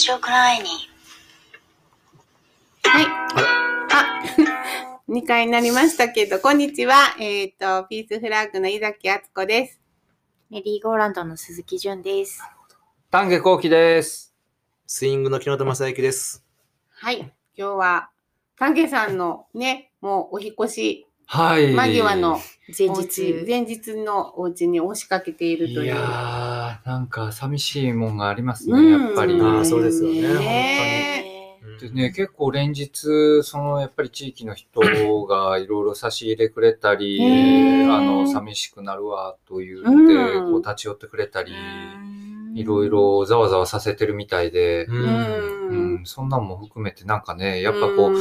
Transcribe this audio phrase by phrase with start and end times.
[0.00, 0.64] Is your crying?
[2.84, 3.06] はい。
[3.92, 4.22] あ、
[5.06, 7.14] 2 回になりましたけど、こんにちは。
[7.20, 9.78] えっ、と、ピースフラッグの井崎敦子です。
[10.48, 12.42] メリーゴーランドの鈴木純です。
[13.10, 14.34] 丹下幸喜です。
[14.86, 16.46] スイングの木野田正幸です。
[16.88, 17.18] はい。
[17.18, 18.10] 今日は、
[18.56, 21.72] 丹下さんのね、もうお引っ越しはい。
[21.74, 22.40] 間際の
[22.76, 23.44] 前日。
[23.46, 25.84] 前日のお家に押しかけているという。
[25.84, 29.34] いやー、なんか寂しいもんがありますね、うんやっぱり。
[29.34, 34.80] あーそうですよねねでね、結構連日、そのやっぱり地域の人
[35.24, 41.52] がいろいろ差し入れくれたり、あの、寂しくなるわと言って、うんこう立ち寄ってくれたり、
[42.56, 44.92] いろいろざわざわさせてるみたいで、う。
[44.92, 46.06] うんん。
[46.06, 48.20] そんなんも含めてなんかね、やっぱこう、うん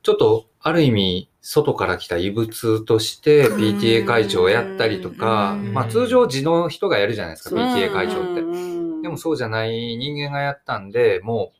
[0.00, 3.78] ちょっとある意味外から来た異物としてうん。
[3.78, 5.72] PTA 会長をやったりとか、うん。
[5.72, 7.58] まあ通常地の人がやるじゃないですか、う。
[7.58, 8.40] ん PTA 会長って。
[8.40, 9.02] うん。
[9.02, 11.52] でもそうじゃない人間がやったんで、も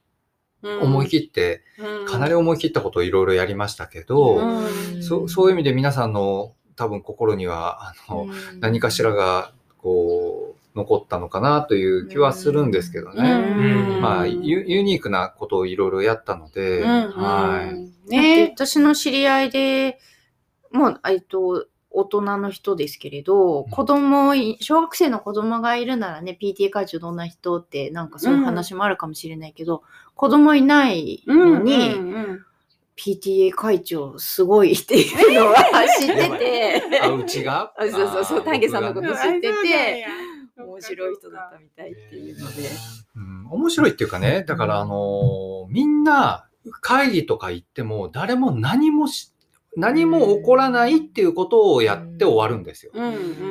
[0.62, 0.80] ううん。
[0.82, 1.62] 思い切って、
[2.06, 5.02] かなり思い切ったことをいろいろやりましたけど、うん。
[5.02, 8.26] そそういう意味で皆さんの多分心には、あの、
[8.60, 10.47] 何かしらがこう、
[10.78, 13.30] 残ったのかなという気はするんですけどね。
[13.30, 14.00] うん。
[14.00, 18.10] まあユ、ユニークなことをいろいろやったので、うんはい。
[18.10, 19.98] ね、ね私の知り合いで、
[20.70, 23.70] もう、えっと、大人の人ですけれど、うん。
[23.70, 29.82] 子供い、小学生の子供がいるならね、PTA 会長どんな人って、なんかそういう話もあるかもしれないけど、
[30.14, 32.44] 子供いないのに、うんうん
[32.98, 35.54] PTA 会長すごいっていうのは
[36.00, 37.72] 知ってて、あ、うちが？
[37.78, 40.06] あ そうそうそう丹下さんのこと知ってて
[40.64, 42.68] 面白い人だったみたいっていうので。
[43.16, 43.46] うん。
[43.50, 46.48] 面白いっていうかね、だからあのーみんな
[46.80, 49.32] 会議とか行っても誰も何もし、
[49.76, 52.92] 何も起こらないっていうことをやって終わるんですよ。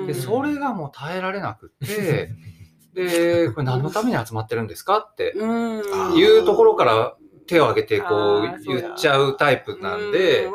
[0.07, 2.31] で、それがもう耐えられなくって、
[2.93, 7.15] で、これ何のために集まってるんですかっていうところから
[7.45, 10.49] 手を挙げてこう言っちゃうタイプなんで。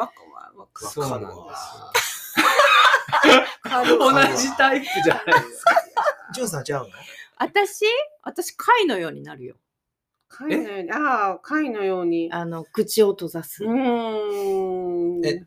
[0.75, 1.19] そうな。
[1.19, 1.21] ん。
[1.21, 1.83] です。
[3.99, 5.92] 同じタイプじゃないですか。
[6.32, 6.91] ジュンさんちゃうの？
[7.38, 7.84] 私？
[8.22, 9.56] 私貝のようになるよ。
[10.28, 12.31] 貝のように、ああ、貝のように。
[12.32, 13.65] あの、口を閉ざす。
[13.65, 15.26] うーん。
[15.26, 15.44] え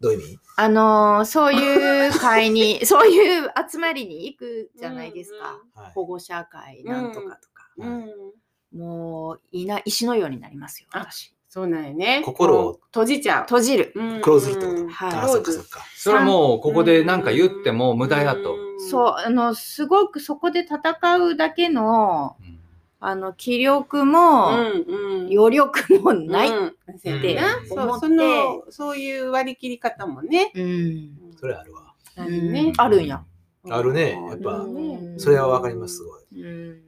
[0.00, 0.38] どういう意味？
[0.56, 5.60] あのーそういう会に、 そういう集まりに行くじゃないですか。
[5.74, 7.70] はい保護者会なんとかとか。
[7.78, 8.32] うん。
[8.72, 11.32] もう、いな、石のようになりますよ、あ私。
[11.58, 12.22] そうなんよね。
[12.24, 13.42] 心を閉じちゃう。
[13.42, 13.92] 閉じる。
[13.96, 15.86] うんクローズるってことうんはいあ、クローズそっかそっか。
[15.96, 18.54] それはもうここでなんか言っても無駄だと。
[18.88, 22.58] そう、あの、すごくそこで戦うだけの、うん
[23.00, 25.36] あの、気力も、うんうん。
[25.36, 26.48] 余力もない。
[26.48, 30.52] うんそうやなうんそうそのそういう割り切り方もね。
[30.54, 31.34] うん。
[31.40, 31.92] それあるわ。
[32.16, 32.72] あるね。
[32.76, 33.24] あるんや。
[33.70, 36.42] あるねやっぱうんそれはわかります、すごい。
[36.42, 36.80] うん。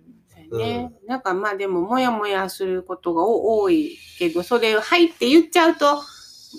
[0.51, 0.93] そうやね。
[1.07, 6.03] なんかまあでも、もやもやすることがお多いけど、それをはいって言っちゃうと、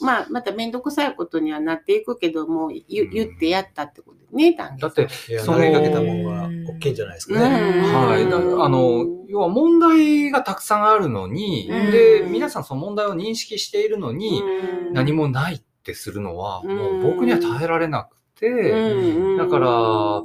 [0.01, 3.09] まあ、まためんどくさいことにはなっていくけど、もう言,、うん。
[3.09, 5.09] 言ってやったってことね、だって、
[5.39, 7.39] その投げかけたもんは OK じゃないですかね。
[7.93, 8.29] はい。
[8.29, 11.91] だあの、要は問題がたくさんあるのに、うん。
[11.91, 14.41] で、皆さんその問題を認識しているのに、
[14.87, 14.93] うん。
[14.93, 16.77] 何もないってするのは、うん。
[16.77, 19.37] もう僕には耐えられなくて、うん。
[19.37, 20.23] だから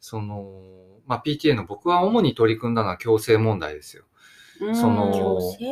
[0.00, 0.52] その、
[1.08, 4.04] まあ、PTA の僕は主に取り組んだのは強制問題ですよ。
[4.04, 5.12] うんその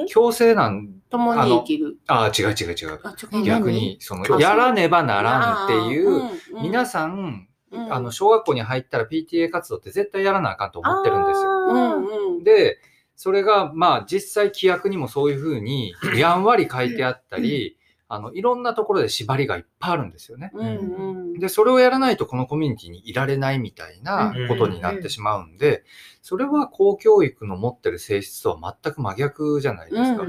[0.08, 1.98] 強制、なん、共に生きる。
[2.06, 3.42] ああ、違う違う違う。
[3.44, 6.22] 逆に、その、やらねばならんっていう、
[6.62, 11.50] 皆ささん、んあの、小学校に入ったら PTA 活動って絶対やらなあかんと思ってるんですよ。
[11.50, 12.78] うんうん、で、
[13.16, 17.75] それが、まあ、実際規約にもそういうふうに、やんわり書いてあったり、
[18.08, 20.50] あの、いろんなところで縛りがいっぱいあるんですよね。
[20.54, 25.82] うんうん、で、それをやらないとこのコミュニティにいられないみたいなことになってしまうんで、
[26.22, 30.24] それは公教育の持ってる性質とは全く真逆じゃないですか。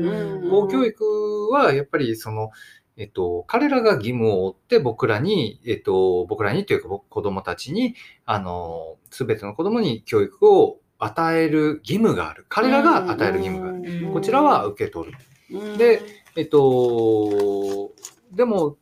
[0.50, 2.50] 公教育はやっぱりその、
[2.98, 7.94] えっと、彼らが義務を負って僕らに、えっと、僕らにというか僕子供たちに、
[8.26, 12.48] あの、すべての子供に教育を与える義務がある。
[12.50, 14.08] 彼らが与える義務がある。
[14.08, 15.18] うんこちらは受け取る。
[15.52, 16.02] うんで、
[16.38, 17.94] えっと、
[18.32, 18.78] でも、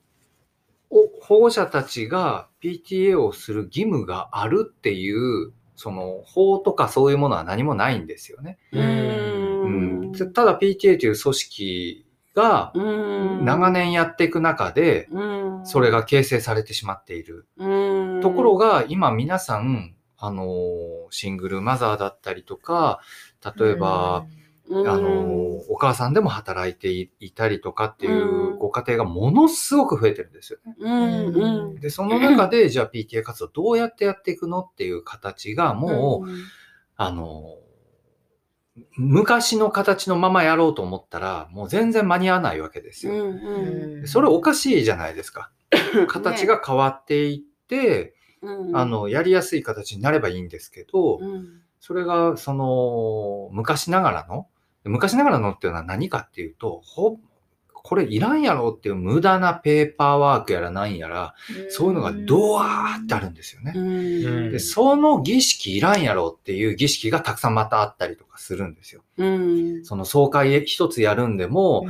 [0.90, 8.58] お保護者たちが PTA をする義務があるっていう、その法とかそういうものは何もないんですよね。
[8.74, 10.12] ううん。
[10.12, 12.82] ん、ただ PTA という組織がう
[13.42, 13.46] ん。
[13.46, 15.66] 長年やっていく中で、うん。
[15.66, 17.48] それが形成されてしまっている。
[17.58, 18.22] うん。
[18.22, 23.00] ところが、今皆さん、あの、シングルマザーだったりとか、
[23.58, 28.58] 例えば、うんあの、お母さんでも働いていいたりとかっていううん。
[28.58, 30.76] ご家庭がものすごく増えてるんですよね。
[30.80, 31.76] うんうん。
[31.76, 36.30] で、その中で、じゃあ PTA 活動どうやってやっていくのっていう形がもう、
[36.96, 37.58] あの、
[38.98, 43.14] 昔の形のままやろうと思ったら、もう全然間に合わないわけですよ。
[43.14, 44.08] うんうん。
[44.08, 45.52] それおかしいじゃないですか。
[46.08, 48.78] 形が変わっていって、うん。
[48.78, 51.62] あの、やりやすい形になればいいんですけど、うん。
[51.80, 54.48] それが、その、昔ながらの、
[54.90, 57.18] 昔ながらのっていうのは何かっていうと、ほ、
[57.86, 61.36] これいらんやろっていう無駄なペーパーワークやらなんやら、
[61.70, 63.74] そういうのがドワーってあるんですよね。
[63.76, 69.04] うんで、その儀式いらんやろっていう儀式がたくさんまたあったりとかするんですよ。
[69.18, 71.86] うんその総会一つやるんでも、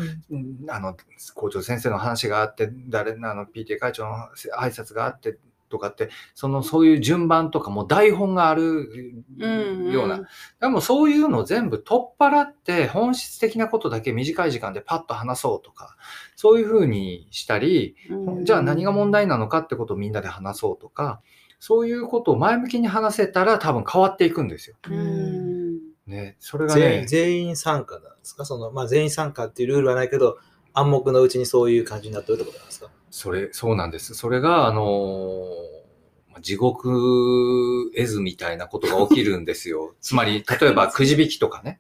[0.68, 0.98] あの、
[1.34, 4.16] 校長先生の話があって、誰、あの、PTA 会長の
[4.60, 5.38] 挨拶があって、
[5.70, 8.90] とかって、その、そういう順番とかも台本がある
[9.40, 10.22] うんような。
[10.60, 15.96] でもそういうのを全部取っ払って、本質的なことだけ短い時間でパッと話そうとか、
[16.36, 18.46] そういうふうにしたり、うん。
[18.46, 21.22] じゃあ何が問題なのかってことをみんなで話そうとか、
[21.60, 24.76] そういうことを前向きに話せたら多分変わっていくんですよ。
[24.90, 25.80] うん。
[26.06, 28.46] ね、それが全員ね、全員参加なんですか？
[28.46, 30.38] その、まあ、全員参加っていうルールはないけど、
[30.74, 32.92] 暗黙のうちにそういう感じになってるってことなんですか？
[33.16, 34.14] それ、そうなんです。
[34.14, 35.86] それが、あのー
[36.42, 39.96] 地獄絵図みたいなことが起きるんですよ。
[40.02, 41.80] つまり、例えばくじ引きとかね。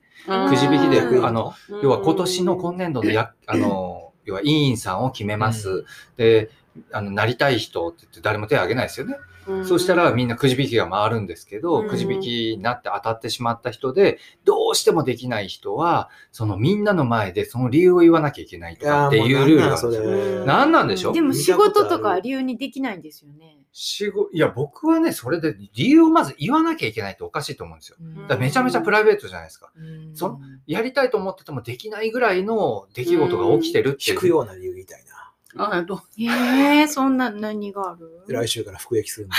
[0.50, 1.54] くじ引きで、うんあの、
[1.84, 5.84] 要は今年の今年度のや、あの、要は委員さんを決めます。
[6.16, 6.52] で、
[6.94, 9.18] あの、なりたい人って言って誰も手を挙げないですよね。
[9.66, 12.28] そうしたらみんなくじ引きが回るんですけど、うんくじ引き
[12.58, 20.10] になって当たってしまった人で、どうしてもできない人は、そのみんなの前でその理由を言わなきゃいけないとかっていうルールがあるんですよ。
[20.42, 21.14] うんなんなんでしょ？
[21.14, 23.58] でも仕事とか理由にできないんですよね。
[23.72, 27.98] 仕事、いや、僕はね、それで理由をまず言わなきゃいけないっておかしいと思うんですよ。
[28.30, 29.70] だめちゃめちゃプライベートじゃないですか。
[29.76, 34.16] うんそやりたいと思っててもできないぐらいの出来事が起きてるっていう。
[34.16, 35.15] 引くような理由みたいな。
[35.58, 38.24] あどへえ、そんな何がある？
[38.28, 39.36] 来週から服役するんで。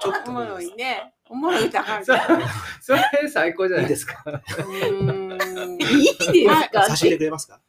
[0.00, 1.14] ちょっとおもろいね。
[1.28, 2.04] おもろいだから。
[2.04, 2.20] それ
[2.80, 4.22] それ最高じゃないいいですか？
[4.26, 6.04] うんいい
[6.44, 6.84] ですか？
[6.84, 7.60] 差し入れくれますか？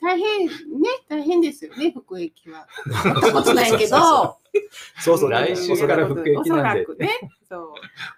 [0.00, 0.54] 大変ね、
[1.08, 2.66] 大変ですよね、服役は。
[3.04, 4.38] やったことないけど、
[5.00, 5.30] そうそう。
[5.30, 7.10] 来週から服役おそなんでらくね、
[7.48, 7.56] そ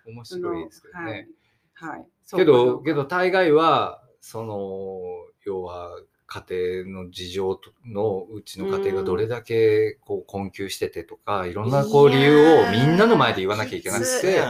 [0.06, 0.10] う。
[0.10, 1.28] 面その白いですけどね。
[1.74, 1.92] はい。
[1.96, 2.06] はい。
[2.26, 5.00] そうけど、けど大概は、その、
[5.44, 5.90] 要は、
[6.34, 14.42] 家庭の事情のうちの家庭がどれだけこう困窮しててとか、いろんなこう理由をみんなの前で言わなきゃいけなくて、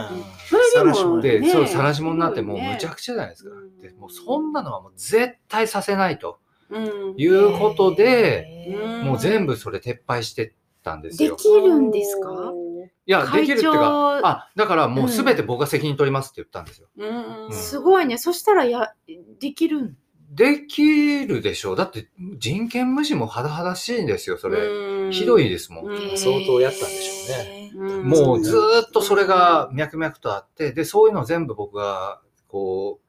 [0.49, 1.51] それでもで、ね。
[1.51, 3.51] そう、晒し者になってもうすごいねむちゃくちゃじゃないですか。
[3.51, 3.79] うん。
[3.79, 6.39] でもうそんなのはもう絶対させないと。
[6.71, 7.13] うん。
[7.17, 9.05] いうことで、うん。
[9.05, 10.51] もう全部それ撤廃してっ
[10.83, 11.35] たんですでよ。
[11.35, 12.51] きるんですか？
[13.07, 16.87] いや、できるっていうか、あ、だからもうすべて僕が責任取りますって言ったんですよ。
[16.97, 17.53] うん。
[17.53, 18.17] すごいね。
[18.17, 18.93] そしたらや、
[19.39, 19.97] できるん
[20.29, 21.75] できるでしょう。
[21.75, 24.59] だって人権無視も甚だしいんですよ、それ。
[24.59, 25.85] うんひどいですもん。
[25.85, 27.71] うん相当やったんでしょうね。
[27.75, 32.99] うんもうずーっとそれが脈々とあって、で、そういうのを全部僕が、こ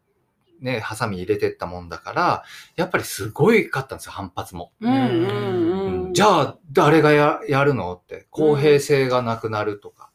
[0.60, 2.44] う、ね、ハサミ入れてったもんだから、
[2.76, 4.72] やっぱりすごいかったんですよ、反発も。
[4.80, 10.05] じゃあ、誰がややるのって、公平性がなくなるとか、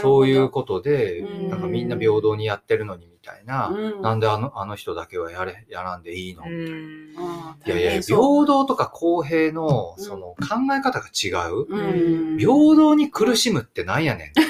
[0.00, 1.50] そういうことで、うん。
[1.50, 4.02] なんかみんな平等にやってるのにみたいな、うん。
[4.02, 8.16] なんであのあの人だけはやれ、やらんでいいの、いやいや、平
[8.46, 10.04] 等とか公平の、うん。
[10.04, 10.36] その考
[10.74, 11.66] え方が違う。
[11.68, 12.38] うん。
[12.38, 14.32] 平等に苦しむってなんやねん。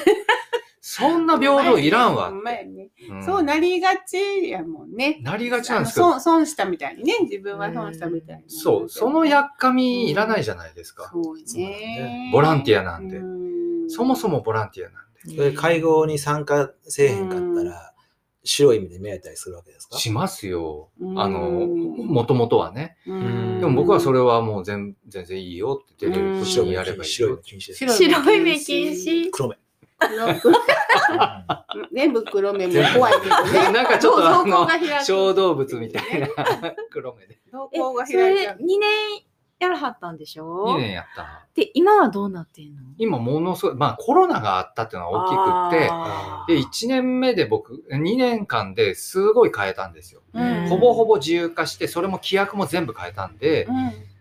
[0.85, 2.31] そんな平等いらんわ
[3.25, 5.21] そうなりがちやもんね。
[5.23, 8.45] なりがちなんですけど、あの損損したみたいにね、自分は損したみたいに。
[8.49, 11.11] そう、そのやっかみいらないじゃないですか。
[11.11, 12.31] そうね。
[12.31, 13.17] ボランティアなんで。
[13.17, 13.43] うん
[13.89, 15.37] そもそもボランティアなんで。
[15.37, 17.93] それ会合に参加せえへんかったら、
[18.45, 19.97] 白い目で見られたりするわけですか？
[19.99, 20.91] しますよ。
[21.01, 22.97] うんあの、もともとはね。
[23.07, 27.43] うんでも僕はそれはもう全全然いいよって出れる時白い目にやればいいよ白い目。
[27.43, 27.79] 禁止です。
[27.79, 29.31] 白白い目禁止。
[29.31, 29.57] 黒目。
[30.41, 30.55] 黒
[31.93, 33.71] 全部黒目も怖いけどね。
[33.73, 34.69] なんかちょっとあの
[35.05, 36.29] 小動物みたいな
[36.91, 37.35] 黒目で。
[37.35, 38.57] え、瞳孔がそれで開いちゃう。
[38.57, 38.81] 2年
[39.63, 41.47] やらはったんでしょ？2年やった。
[41.55, 42.83] で、今はどうなってんの？
[42.99, 50.23] 今ものすごい、まあコロナがあったっていうのが大きくって、あで、1年目で僕、2年間ですごい変えたんですよ。
[50.33, 50.69] うん。
[50.69, 53.75] ほぼほぼ自由化して、それも規約も全部変えたんで、うん。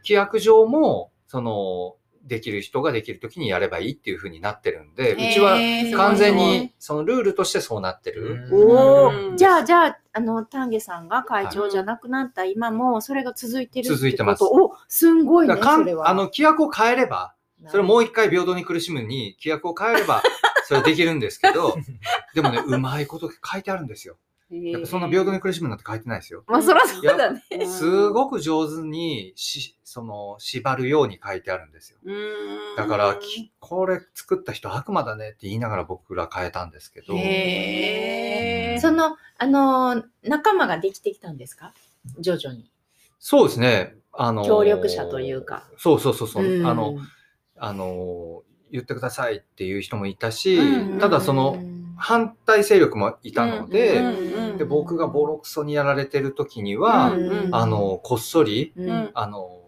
[0.04, 5.58] 規約上も、その、できる人ができる時にやればいいっていう風になってるんで、うちは
[5.96, 8.48] 完全にそのルールとしてそうなってる。
[8.52, 16.10] おうんお、じゃあ、じゃあ、あの、丹下さんが会長じゃなくなった今も、それが続いてるってこと続いてますお、すんごいね、だかんそれは。
[16.10, 17.34] あの、規約を変えれば、
[17.68, 20.24] それもう一回平等に苦しむに規約を変えれば、
[20.66, 21.76] それはできるんですけど、
[22.34, 24.18] でもね、うまいこと書いてあるんですよ。
[24.52, 26.44] やっぱそんな平等に苦しむなんて書いてないですよ。
[26.48, 27.42] まあそらそうだね。
[27.52, 31.98] うんすごく上手にし、その、縛るように書いてあるんですよ。
[32.04, 37.08] うんだから、きこれ作った人悪魔だねって言いながら僕ら変えたんですけど、
[38.82, 41.74] その、あの、仲間ができてきたんですか？
[42.20, 42.70] 徐々に。
[43.20, 43.96] そうですね。
[44.12, 45.70] あの、協力者というか。
[45.78, 46.98] そうそうそうそう、うんあの、
[47.58, 51.58] あの、言ってくださいっていう人もいたし、うんただその、
[52.02, 59.62] 反対勢力もいたので、うんうんで僕がボロクソにやられてる時には、うんあの、こっそり、うん、うんあの、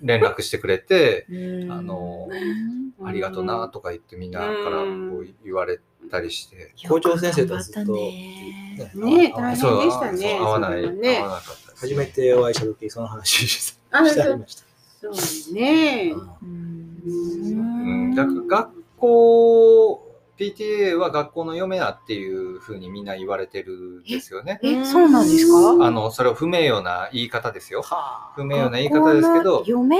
[0.00, 1.72] 連絡してくれて、うん。
[1.72, 3.06] あのうん。
[3.06, 5.80] ありがとなとか言ってみんなからこう言われ
[6.10, 6.74] たりして。
[6.88, 8.76] 校長先生とはずっとね。
[8.94, 10.38] ね大変でしたね。
[10.38, 11.18] 合わない、ね。
[11.18, 14.64] 合わなかった初めてお会いした時その話しあしてありました。
[15.00, 15.54] そう。
[15.54, 16.12] ね。
[16.42, 16.92] うん。
[17.04, 20.11] うん、だから学校、
[20.42, 24.58] PTA は学校の嫁だっていうふうにみんな言われてるんですよね。
[24.62, 25.46] え、そうなんです
[25.78, 25.86] か？
[25.86, 27.82] あの、それは不名誉な言い方ですよ。
[27.82, 29.96] は不名誉な言い方ですけど、嫁？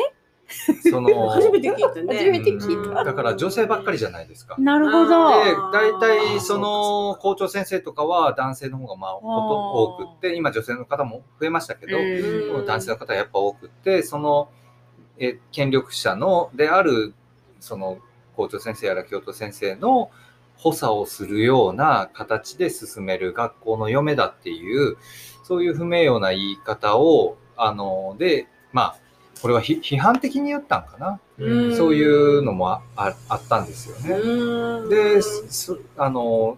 [0.90, 2.16] その、 初めて聞いたね。
[2.18, 4.56] 初めて聞いたうんだから女性ばっかりじゃないですか。
[4.58, 5.44] なるほど。
[5.44, 14.50] で大体その校長先生とかは男性の方がまあこと多くって、今女性の方も増えましたけど、うん男性の方はやっぱ多くって、その、
[15.18, 17.14] え、権力者の、である、
[17.60, 17.98] その
[18.36, 20.10] 校長先生やら教頭先生の
[20.62, 24.96] 補佐をするような形で進める学校の嫁だっていう、
[25.42, 28.96] そういう不名誉な言い方を、あの、で、まあ、
[29.40, 31.20] これはひ批判的に言ったんかな？
[31.38, 31.76] うん。
[31.76, 34.14] そういうのもあああったんですよね。
[34.14, 34.88] うん。
[34.88, 36.56] で、そあの、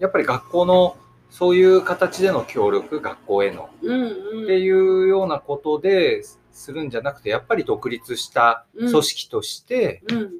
[0.00, 0.96] やっぱり学校の
[1.30, 3.70] そういう形での協力、学校への。
[3.82, 4.44] うんうん。
[4.44, 10.30] っていうようなことでするんじゃなくて、やっぱり独立した組織として、うん。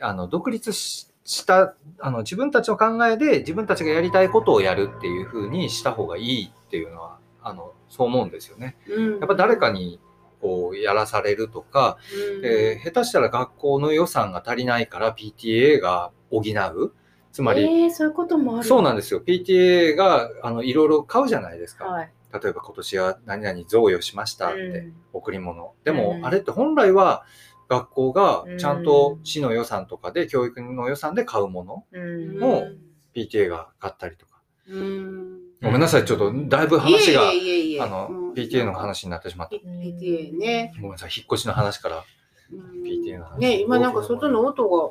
[0.00, 8.76] あの、独立しした、あの、自分たちの考えで自分たちがやりたいことをやるっていうふうにした方がいいっていうのは、あの、そう思うんですよね。
[8.88, 10.00] うんやっぱ誰かに
[10.40, 11.98] こうやらされるとか、
[12.38, 16.92] うんえー下手したら学校の予算が足りないから PTA が補う。
[17.32, 18.64] つまり、えー、そういうこともある。
[18.64, 19.22] そうなんですよ。
[19.26, 21.86] PTA が、あの、いろいろ買うじゃないですか。
[21.86, 22.12] はい。
[22.32, 25.72] 例えば今年は何々贈与しましたって、うん贈り物。
[25.84, 27.24] でも、うんあれって本来は
[27.72, 32.38] 学校がちゃんとうん市の予算とかで、教育の予算で買うもの、うん。
[32.38, 32.78] もう
[33.14, 34.42] PTA が買ったりとか。
[34.68, 35.38] うん。
[35.62, 38.32] ごめんなさい、ちょっとだいぶ話が、あの、うん。
[38.32, 39.56] PTA の話になってしまった。
[39.56, 40.74] PTA ね。
[40.76, 42.04] ごめんなさい、引っ越しの話から。
[42.52, 42.82] うん。
[42.82, 43.38] PTA の話。
[43.38, 44.90] ね、今なんか外の音が、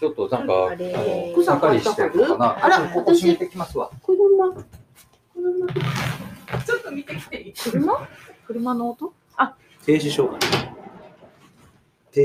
[0.00, 2.64] ちょっとなんか、あの草刈りしてるのかな。
[2.64, 3.90] あらここ閉めてきますわ。
[4.02, 4.54] 車、
[5.34, 5.74] 車。
[6.64, 7.52] ちょっと見てきていい？
[7.52, 8.08] 車？
[8.46, 9.12] 車の音？
[9.84, 10.30] 停止しよ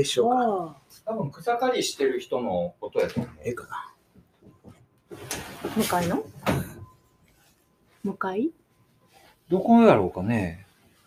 [0.00, 0.80] 止しようか？
[1.04, 3.30] 多分草刈りしてる人の音やと思う。
[3.44, 3.94] ええかな。
[5.76, 6.24] 向かいの？
[8.02, 8.50] 向かい？
[9.48, 10.66] どこやろうかね。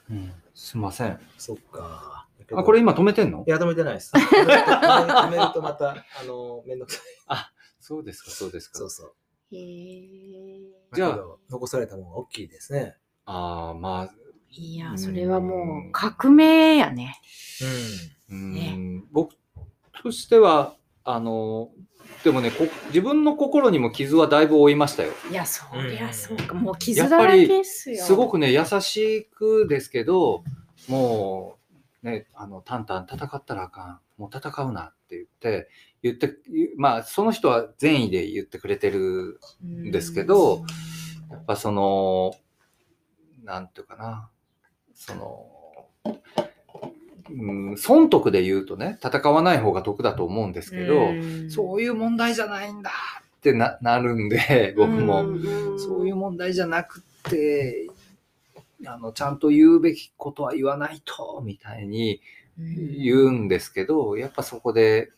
[0.09, 1.19] うん、すいません。
[1.37, 2.27] そっか。
[2.53, 3.43] あ、これ今止めてんの？
[3.45, 4.13] いや、止めてないです。
[4.15, 7.03] 止めるとまた、あの、めんどくさい。
[7.81, 8.79] そうですか、そうですか。
[8.79, 9.13] そうそう。
[9.51, 10.61] へえ。
[10.93, 12.95] じゃあ残されたものが大きいですね。
[13.25, 14.13] ああ、まあ、
[14.51, 17.19] いや、それはもう革命やね。
[18.29, 19.35] うーんね僕
[20.01, 21.69] としては、あの、
[22.23, 25.13] でもねこ、自分の心にも傷はだいぶ負いましたよ。
[25.31, 26.55] いや、そりゃそうか。
[26.55, 28.03] うんもう傷だらけですよ。
[28.03, 30.43] すごくね、優しくですけど、
[30.87, 31.57] も
[32.03, 33.99] う、ね、あの、タンタン戦ったらあかん。
[34.17, 35.69] もう戦うなって言って、
[36.01, 36.35] 言って、
[36.77, 40.63] まあ、その人は善意で言ってくれてるうんですけど
[41.29, 42.33] やっぱその、
[43.43, 44.29] なんていうかな、
[44.97, 45.45] その、
[47.29, 52.91] うん、損得で言うとね、戦わない方が得だと思うんですけど、うんそういう問題じゃないんだ
[53.37, 57.87] ってななるんで、僕も、んそういう問題じゃなくて、
[58.85, 62.21] あの、ちゃんと言うべきことは言わないと、みたいに
[62.57, 65.11] 言うんですけど、やっぱそこで、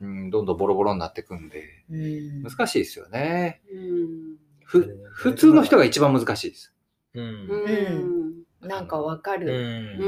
[0.00, 3.62] うん、どんどんボロボロになってくんで、うん難しいですよね。
[3.72, 6.74] うんふ普通の人が一番難しいです。
[7.14, 8.43] うん。
[8.64, 9.38] うんなんかわかう。
[9.38, 9.96] る。
[10.00, 10.04] う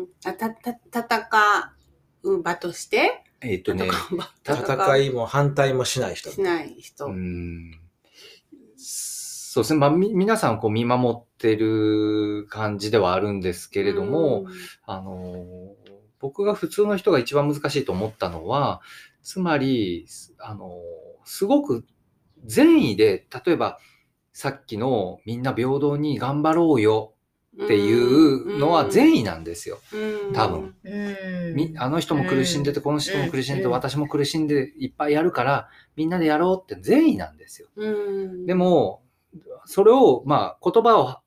[0.00, 1.28] んんあたた戦
[2.22, 3.24] う場として？
[3.40, 3.88] えっ、とね、
[4.44, 6.30] 戦いも反対もしない人。
[6.30, 7.06] しない人。
[7.06, 7.70] うん、
[8.76, 9.78] そうですね。
[9.78, 14.46] まあ、み皆さんこう見守ってる感じではあるんですけれども、
[14.86, 15.76] あの、
[16.18, 18.80] 僕が普通の人が一番難しいと思ったのは、
[19.22, 20.06] つまり、
[20.38, 20.72] あの、
[21.24, 21.84] すごく
[22.44, 23.78] 善意で、例えば、
[24.32, 27.14] さっきのみんな平等に頑張ろうよ
[27.64, 29.78] っていうのは善意なんですよ。
[29.92, 30.74] うん多分。
[31.78, 37.68] あの人も苦しんでて、この人も苦しんでて、うん私も苦しんでいっぱいやるから、みんなでやろうって善意なんですよ。
[37.76, 39.02] うんでも、
[39.66, 41.18] それを、まあ、言葉を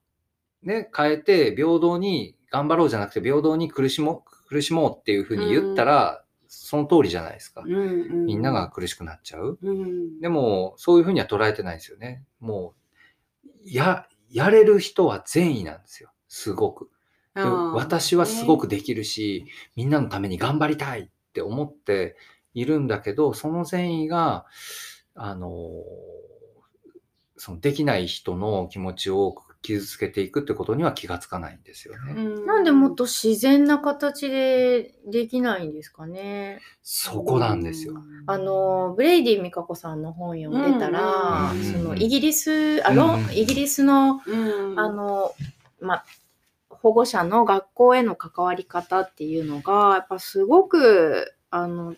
[0.62, 7.62] ね、変えて、平等に頑張ろうじゃなくて、平等に苦しもう、苦しもうっていうふうに言ったら、その通りじゃないですか。
[7.64, 9.58] みんなが苦しくなっちゃう。
[9.62, 12.24] うん、でも、そういうふうには捉えてないんですよね。
[12.40, 12.74] も
[13.44, 16.11] う、や、やれる人は善意なんですよ。
[16.32, 16.88] すごく。
[17.34, 19.44] 私はすごくできるし、
[19.76, 22.16] みんなのために頑張りたいって思って
[22.54, 24.46] いるんだけど、その善意が、
[25.14, 25.50] あの、
[27.36, 32.14] そのできない人の気持ちを傷つけていくってことには気がつかないんですよね。
[32.14, 36.60] うなんでもっと自然な形でできないんですかね。
[36.82, 38.02] そこなんですよ。
[38.26, 45.34] あの、ブレイディ・ミカコさんの本読んでたら、うんそのイギリス、あの、うんイギリスの、うん、あの、
[45.82, 46.04] ま、
[46.82, 51.94] 保護者の学校への関わり方っていうのが、やっぱすごく、あの、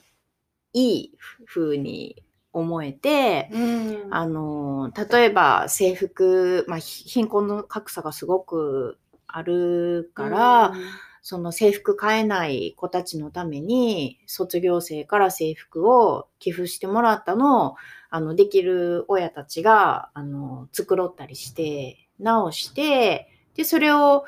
[0.75, 2.23] いい風に
[2.53, 10.75] 思えて、うん、あの、例えば制服、まあ、ひ貧困の格差がすごくあるから、
[11.23, 17.77] その制服買えない子たちのために、卒業生から制服を寄付してもらったのを、
[18.11, 24.25] あの、できる親たちが、あの、繕ったりして、直して、で、それを、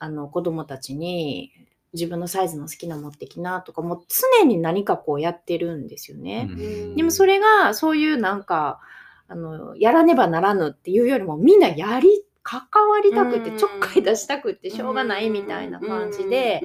[0.00, 1.52] あの、子供たちに、
[1.92, 4.04] 自分のサイズの好きな持ってきなとか、もう
[4.38, 6.48] 常に何かこうやってるんですよね。
[6.50, 6.52] う
[6.92, 6.96] ん。
[6.96, 8.80] でもそれが、そういうなんか、
[9.28, 13.56] あの、やらねばならぬっていうよりも、みんなやり、関わりたくて、うん。
[13.56, 16.62] ちょっかい出したくってしょうがないみたいな感じで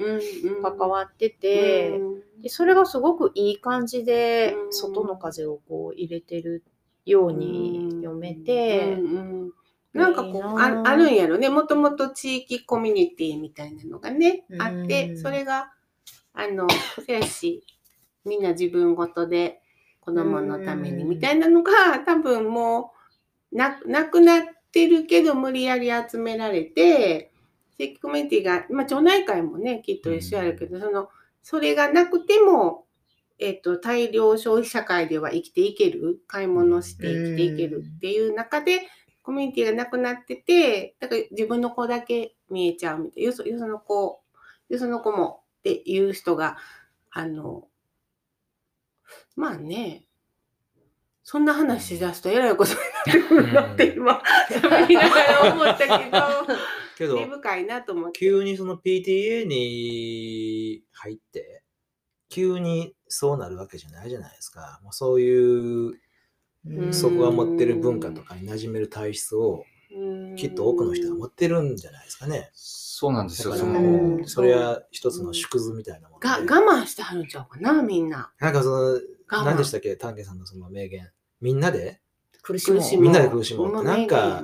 [0.62, 2.00] 関わってて、
[2.42, 4.72] でそれがすごくいい感じでう、ん。
[4.72, 6.64] 外の風をこう入れてる
[7.04, 9.16] ように読めてう、ん。
[9.16, 9.52] うん
[9.96, 11.48] なんかこうああるんやろね。
[11.48, 14.62] もともと地域コミュニティみたいなのがね、うん。
[14.62, 15.72] あってそれが
[16.34, 16.66] あの
[17.04, 17.64] せやし
[18.24, 19.60] みんな自分ごとで
[20.00, 21.08] 子供のためにうん。
[21.08, 21.72] みたいなのが
[22.04, 22.92] 多分も
[23.52, 27.32] うななくなってるけど無理やり集められて
[27.78, 31.08] 地域コミュニティが、まあ、町内会もねきっと一緒やるけど、その
[31.42, 32.84] それがなくても
[33.38, 38.80] えっと大量消費社会では生きていける買い物して生きていけるっていう中で、
[39.26, 44.20] コミュニティがなくなっててだから自分の子だけ見えちゃうみたいなよそよその子
[44.68, 46.56] よその子もっていう人が
[47.10, 47.66] あの
[49.34, 50.04] まあね
[51.24, 52.78] そんな話し出すとえらいことに
[53.12, 56.04] なってくるなって今喋りながら思ったけ
[56.96, 58.20] けどど根、深いなと思って。
[58.20, 61.64] 急にその PTA に入って、
[62.30, 64.80] 急にそうなるわけじゃないじゃないですか。
[64.82, 66.00] もうそういう、うん
[66.90, 69.64] そこが持ってる文化とかに馴染める体質を、
[70.36, 72.50] きっと多くの人が持ってるんじゃないですかね。
[72.54, 73.54] そうなんですよ。
[73.54, 76.46] だからそうんのそれは一つの縮図みたいなもので。
[76.46, 78.32] が我慢してはるんちゃうかなみんな。
[78.40, 79.00] なんかその、
[79.44, 81.10] 何でしたっけ、丹下さんのその名言。
[81.40, 82.00] みんなで？
[82.42, 84.42] 苦しもうみんなで苦しもうってもなんか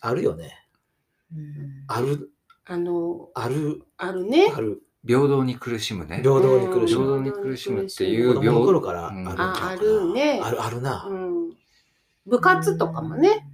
[0.00, 0.68] あるよね。
[1.34, 2.30] うんある、
[2.64, 4.60] あのある、あるねあ。
[4.60, 4.82] る。
[5.06, 6.18] 平等に苦しむね。
[6.22, 7.06] 平等に苦し平む。
[7.18, 11.06] 等に苦しむってい子う供の頃からあうんるんああるねある、あるな。
[11.08, 11.50] うん、
[12.26, 13.46] 部活とかもね、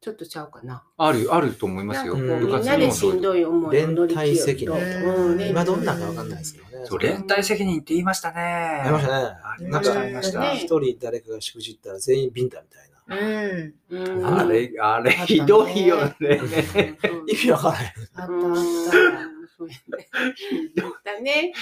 [0.00, 0.84] ちょっとちゃうかな。
[0.96, 2.16] ある、あると思いますよ。
[2.16, 6.86] 部活みんなでしんどい思い連帯責任今どんなんかわかんないですけどね。
[6.86, 8.40] そう、連帯責任って言いましたね。
[8.40, 9.28] ありましたね。
[9.44, 10.40] ありなんか、ました、ありました。
[10.40, 14.40] ね一人誰かがしくじったら全員ビンタみたいな。
[14.40, 16.14] あれ、あれ、ひどいよね。
[16.20, 17.68] うん 意味わか
[18.16, 19.31] らない。
[19.70, 20.34] あったあうんっ
[20.74, 20.82] た。
[20.82, 21.20] そうやね。
[21.20, 21.52] だね。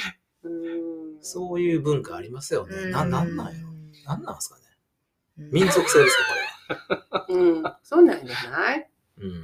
[0.43, 2.91] うんそういう文化ありますよね。
[2.91, 3.69] な、なんなんよ。
[4.07, 4.63] なんなんですかね。
[5.39, 6.17] うん民族性です
[7.09, 8.79] か、こうん、そうなんじゃない？
[8.79, 8.89] れは。
[9.19, 9.43] うん。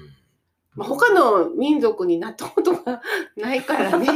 [0.75, 3.01] まあ、他の民族になったことが
[3.37, 4.07] ないからね。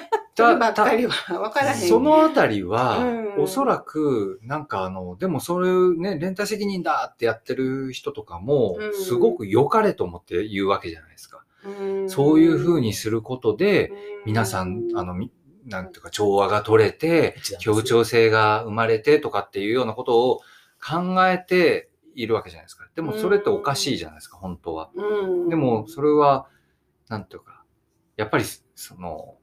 [0.36, 1.88] そればっかりは分からへん。
[1.88, 11.44] そのあたりは、うんおそらく、なんかあの、でもそれね、連帯責任だってやってる人とかもう、んすごく良かれと思って言うわけじゃないですか。
[11.64, 12.10] うん。
[12.10, 13.96] そういう風にすることで、うん。
[14.26, 15.30] 皆さん、あの、み
[15.66, 20.40] なんていうか、調和が取れて、協調性が生まれてとかっていうようなことを
[20.82, 22.88] 考えているわけじゃないですか。
[22.94, 24.90] でもそれっておかしいじゃないですか、本当は。
[24.94, 25.48] うん。
[25.48, 26.48] でも、それは、
[27.08, 27.64] なんていうか、
[28.16, 28.44] やっぱり、
[28.74, 29.36] その、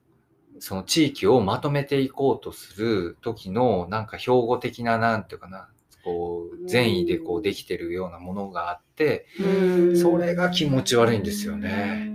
[0.60, 5.70] その地域をまとめていこうとする時の、なんか標語的な、なんていうかな、
[6.08, 9.98] こう、善意でこうできてるようなものがあって、うん。
[10.00, 12.10] それが気持ち悪いんですよね。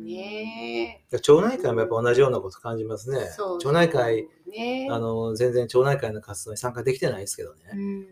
[0.00, 3.18] ね町内会もやっぱ同じようなこと感じますね。
[3.22, 3.26] え。
[3.30, 7.60] そう町内会、ねあの、全然町内会の活動に参加できてないですけどね。
[7.72, 8.06] うん。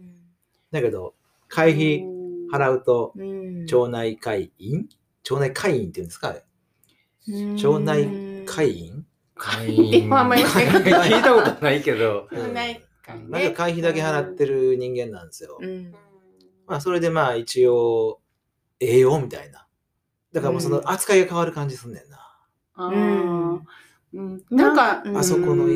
[0.70, 1.14] だけど、
[1.48, 2.04] 会費
[2.52, 3.66] 払うと、うん。
[3.66, 4.88] 町内会員？
[5.24, 6.36] 町内会員っていうんですか
[7.56, 9.04] 町内会員？
[9.34, 10.08] 会員。
[10.08, 15.58] もあんまり聞いたことないけど、町内なんか会費だけ払ってる人間なんですよ。
[15.60, 15.94] うん。
[16.66, 18.20] まあ、それでまあ一応、
[18.80, 19.66] ええよみたいな。
[20.32, 22.18] だからもうその扱いが変わる感じすんねんな。
[22.74, 23.56] あうん。
[23.56, 23.60] ー
[24.14, 24.44] うん。
[24.50, 25.66] なんか、うんあそこの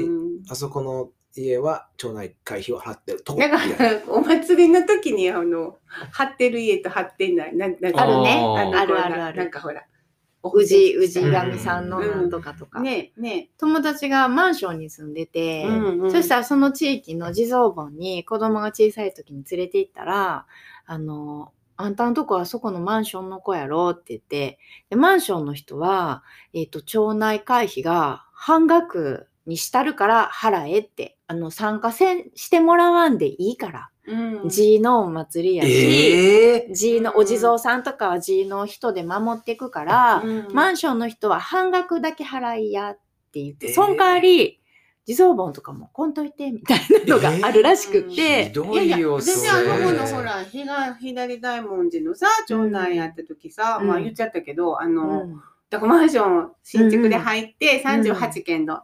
[0.50, 3.38] あそこの家は町内会費を払ってるとこ。
[3.38, 3.58] なんか
[4.08, 5.78] お祭りの時にあの
[6.12, 7.56] 張ってる家と張ってない。
[7.56, 8.40] なんなんかあるね。
[8.42, 9.38] のあるあるある。
[9.38, 9.84] なんかほら
[10.44, 12.80] 宇治、宇治うん神さんのなんとかとか。
[12.80, 16.10] ねね友達がマンションに住んでて、うんうん。
[16.10, 20.46] そしたらその地域の地蔵盆に子供が小さい時に連れて行ったら、
[20.86, 24.58] あの、あんたのとこはそこのマンションの子やろって言って、
[24.90, 34.48] でマンションの人は、えっ、と、町内会費が半額にしたるから払えって、あの、参加せんしてもらわんでいいから、うん。
[34.48, 40.48] 地のお祭りやし、ええ地のお地蔵さんとかは地の人で守っていくから、うん。
[40.52, 42.94] マンションの人は半額だけ払いやっ
[43.32, 43.74] て言って、えー。
[43.74, 44.60] その代わり、
[45.08, 49.98] 地蔵盆とかもこんといてみたいなのがあるらしくって、ひどいやいや全そ然あの子のれ。
[50.00, 53.88] ほら左左大文字のさ町内やった時さ、うん。
[53.88, 55.42] まあ言っちゃったけどあの、うん。
[55.70, 57.90] だからマンション新築で入ってうん。
[58.02, 58.82] 38軒の、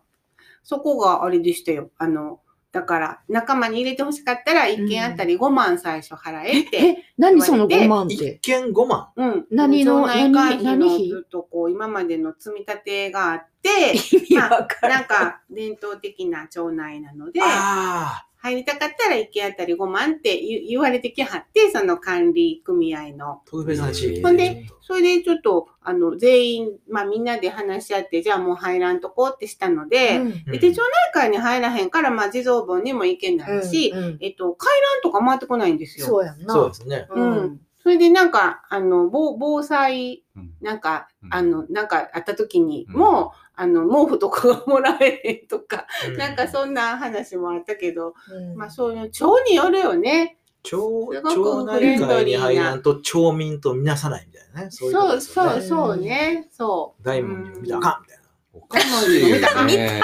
[0.63, 1.91] そこがあれでしたよ。
[1.99, 2.41] あの
[2.75, 8.41] だから仲間に入れてほしかったら1軒あたり5万最初払えって、え、何その5万っ一て。
[8.43, 9.11] 軒5万？
[9.15, 23.31] うん、何の町内会費の何何費ずっとこう今までの積み立てがあって意味わかなんか伝統的な町内なのであ入りたかったら1軒あたり5万って言言われてきはってその管理組合の。
[23.31, 24.23] あ、特別な地域。
[24.23, 36.07] ほんで、それでちょっと、あの、全員、まあみんなで話し合って、じゃあもう入らんとこってしたので、うんうんで手帳内会に入らへんから、まあ地蔵盆にも行けないし、うんうんえっと、回覧とか回ってこないんですよ。
[36.07, 36.53] そうやんな。
[36.53, 37.07] そうですね。
[37.15, 37.61] うん。
[37.83, 50.39] それでなんか、あの、防防災、うんなんか、うんあの、なんかあった時にうんも、あの、毛布とかがもらえへんとか、うなんかそんな話もあったけど、うんまあそういう、町によるよね。
[50.63, 54.71] 町すごく町内フレンド会に入らんと町民と見なさないみたいなね。
[54.71, 55.21] そうね。
[55.21, 56.49] そう、そうね。
[56.51, 57.03] そう。
[57.05, 58.25] 大門に見たらあかんみたいな。
[58.55, 60.01] おかしいよね。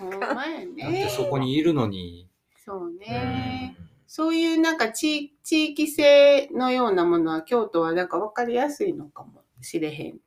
[0.00, 1.08] ほんまやだってね。
[1.16, 2.28] そこにいるのに。
[2.64, 3.76] そうね。
[4.06, 10.18] そういうなんか地地域性のようなものは京都はなんか分かりやすいのかもしれへん。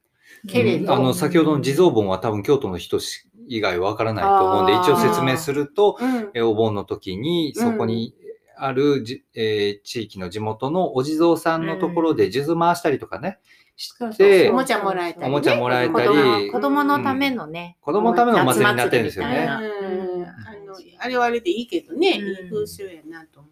[0.48, 0.94] けれど。
[0.94, 6.30] あの、先ほどの地蔵盆は多分京都の人し以外わからないと思うんで、一応説明すると、うん。
[6.34, 8.16] えお盆の時に、そこに
[8.58, 13.40] あるじ、えー地域の地元のお地蔵さんのところで数珠回したりとかね、
[13.76, 15.28] してお、もちゃもらえたり、ね。
[15.28, 16.52] おもちゃもらえたり。
[16.52, 17.78] 子供のためのね。
[17.82, 19.48] 子供のためのお祭りになってるんですよね。
[19.48, 22.28] あのあれはあれでいいけどね、うん。
[22.28, 23.50] いい風習やなと思。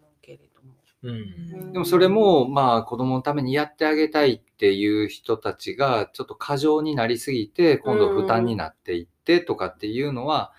[1.04, 1.72] うん。
[1.72, 10.52] でもそれも、まあ子供のためにやってあげたいっていう人たちがちょっと過剰になりすぎて、今度負担になっていってとかっていうのは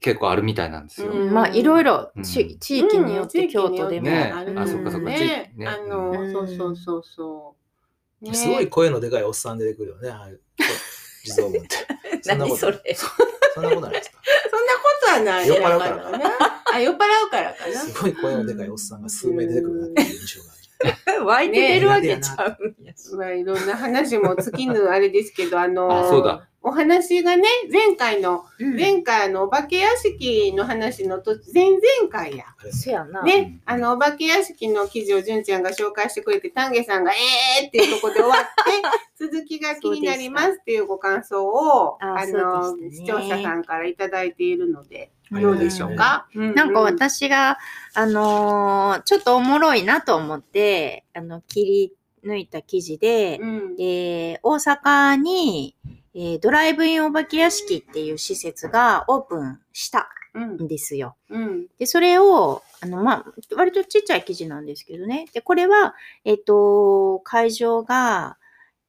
[0.00, 1.10] 結構あるみたいなんですよ。
[1.10, 4.06] うんまあ、いろいろうん地地域によって京都でも。
[4.06, 7.56] ねあるあそっかそっかね地域ねあの、うんそうそうそうそ
[8.20, 8.24] う。
[8.24, 10.10] ねすごい声のでかいおっさん出てくるよね。
[10.10, 10.40] ああいう
[11.24, 11.76] 地蔵盆って。
[12.22, 12.96] そんなこと何それ。
[13.54, 14.18] そんなことないですか？
[14.50, 15.48] そんなことはない。
[15.48, 16.30] 酔っ払うからな。
[16.74, 17.72] あ、酔っ払うからかな。
[17.74, 20.62] すごい声のでかいおっさんが数名出てくるなっていう印象がある。
[21.26, 23.14] 湧いて出るわけちゃうんやし。
[23.14, 28.76] まあ、いろんな話も尽きぬあれですけど、あの、あそうだお話がね、前回の、うん。
[28.76, 32.44] 前回のお化け屋敷の話のと、前々回や。
[32.70, 33.22] そやな。
[33.22, 38.40] ね、あの、お化け屋敷の記事を純ちゃんが紹介してくれて、丹下さんが、えーっていうところで終わっ
[39.18, 45.42] て、 続きが気になりますっていうご感想を、ああの、ね視聴者さんからいただいているので、うん。
[45.42, 47.58] どうでしょうか、なんか私が、
[47.94, 51.92] あのーちょっとおもろいなと思って、あの、切り
[52.24, 55.74] 抜いた記事で、うん、えー大阪に、
[56.14, 60.56] えードライブインお化け屋敷っていう施設がオープンしたうん。
[60.64, 61.16] んですよ。
[61.28, 65.26] うん、で、それを、あの、まあ、割とちっちゃい記事なんですけどね。
[65.32, 65.94] で、これは、
[66.24, 68.38] えっ、と、会場が、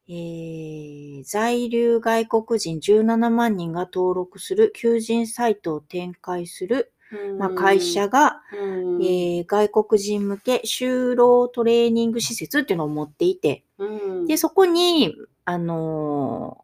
[0.07, 6.91] えー在留外国人17万人が登録する求人サイトを展開する、
[7.39, 16.62] まあ、会社が、うん、えー外国人向け就労トレーニング施設っていうのを持っていて、うん、で、そこに、あのー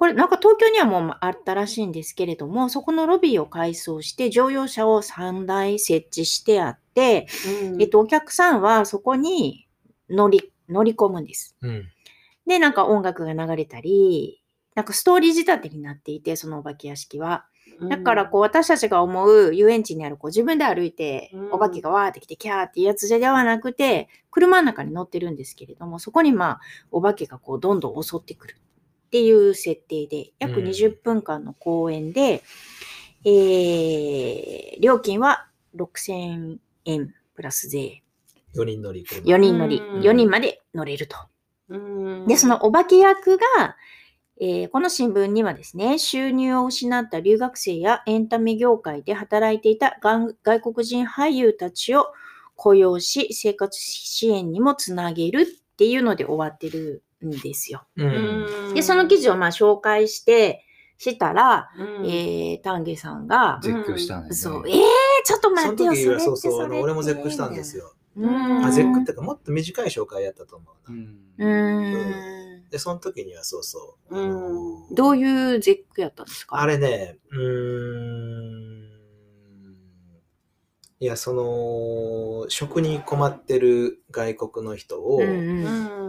[0.00, 7.26] これなんか東京にはもうあったらしいんですけれども、そこのロビーを改装して乗用車を3台設置してあって、
[7.74, 9.68] うんえっと、お客さんはそこに
[10.08, 11.54] 乗り、乗り込むんです。
[11.60, 11.86] うん。
[12.46, 14.42] で、なんか音楽が流れたり、
[14.74, 17.44] なんかストーリー仕立てになっていて、そのお化け屋敷は。
[17.90, 26.60] だからこう私たちが思う遊園地にあるこう自分で歩いてうんお化けがわーってきてキャーっていうやつではなくて車の中に乗ってるんですけれどもそこにまあ
[26.90, 28.56] お化けがこうどんどん襲ってくる
[29.10, 30.66] っていう設定で約うん。
[30.68, 32.44] 20分間の公演で、
[33.24, 38.04] えー料金は6000円プラス税。
[38.54, 39.04] 4人乗り。
[39.04, 39.78] 4人乗り。
[39.78, 40.00] うん。
[40.00, 41.16] 4人まで乗れると。
[41.70, 42.26] うん。
[42.28, 43.76] で、そのお化け役が、
[44.40, 52.06] えーこの新聞にはですね、収入を失った留学生やエンタメ業界で働いていた外外国人俳優たちを
[52.54, 57.86] 雇用し、生活支援にもつなげるっていうので終わってるんですよ。
[58.74, 60.64] で、その記事をまあ紹介して、
[60.98, 64.72] したら、うんえー、丹下さんが、絶叫したんですそう、ね。
[64.72, 64.80] えー、
[65.24, 67.94] ちょっと待ってよ、それってそうそう、俺も絶句したんですよ。
[68.16, 70.94] うんあ、絶句っていうか、もっと短い紹介やったと思うな。
[70.94, 72.68] うんうーん。
[72.68, 74.14] で、その時にはそうそう。
[74.14, 76.60] うんあのどういう絶句やったんですか？
[76.60, 78.89] あれね、うーん。
[81.00, 85.32] いや、その、食に困ってる外国の人を、うんう
[85.62, 85.64] ん。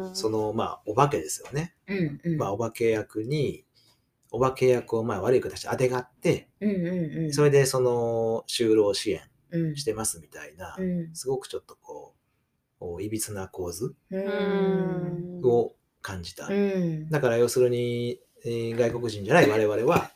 [0.08, 0.16] うん。
[0.16, 1.76] その、まあ、お化けですよね。
[1.88, 2.38] うんうん。
[2.38, 3.64] まあ、お化け役に、
[4.32, 7.34] お化け役をまあ悪い形で当てがって、うんうんうん。
[7.34, 9.76] それでその就労支援うん。
[9.76, 11.16] してますみたいな、うん。
[11.16, 12.14] すごくちょっとこ
[12.78, 15.42] う、こういびつな構図うん。
[15.44, 16.48] を感じた。
[16.48, 17.10] うん。
[17.10, 20.12] だから要するに、えー外国人じゃない我々は、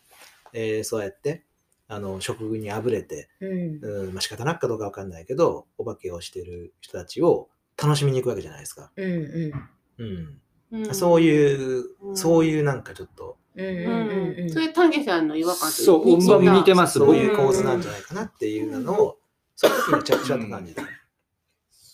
[0.53, 1.43] えーそうやって、
[1.87, 3.79] あの、食にあぶれて、うん。
[3.81, 7.49] うん、まあ仕方なくかどうかわかんないけど、お化けをしてる人たちを
[7.81, 8.91] 楽しみに行くわけじゃないですか。
[8.95, 9.53] うんう
[9.99, 10.41] ん。
[10.71, 10.85] うん。
[10.85, 10.95] うん。
[10.95, 12.17] そういう、うん。
[12.17, 14.49] そういうなんかちょっと、うんうんうんうん。
[14.49, 17.15] それ丹下さんの違和感とそう似てますそう。
[17.15, 19.19] いう構図なんじゃないかなっていうのを、
[19.55, 20.83] その時にちゃちゃっと感じた。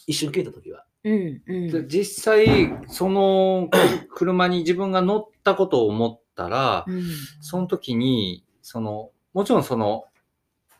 [0.07, 0.85] 一瞬聞いた時は。
[1.03, 1.71] うんうん。
[1.71, 2.47] で実際、
[2.87, 3.69] その
[4.09, 7.03] 車に自分が乗ったことを思ったら、うん。
[7.41, 10.05] その時に、その、もちろんその、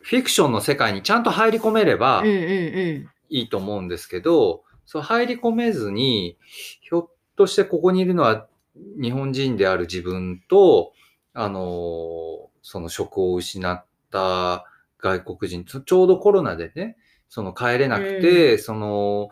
[0.00, 2.22] フィクションの世界にちゃんと入り込めれば
[3.28, 6.36] いいと思うんですけど、そう入り込めずに、
[6.80, 8.46] ひょっとしてここにいるのは
[9.00, 10.92] 日本人である自分と、
[11.34, 14.66] あの、その職を失った
[14.98, 16.96] 外国人、ちょうどコロナでね、
[17.28, 19.30] その帰れなくて、その、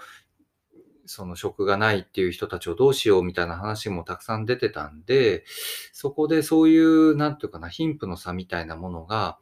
[1.11, 5.45] その職がないっていう人たちをどうしようみたいな話もたくさん出てたんで、
[5.93, 9.39] そこでそういう、なんていうかな、貧富の差みたいなものが、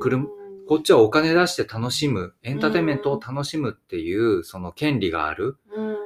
[0.00, 0.26] 車
[0.66, 5.58] こっちはお金出して楽しむ、エンターテインメントを楽しむっていう、その権利がある。
[5.76, 5.96] うん。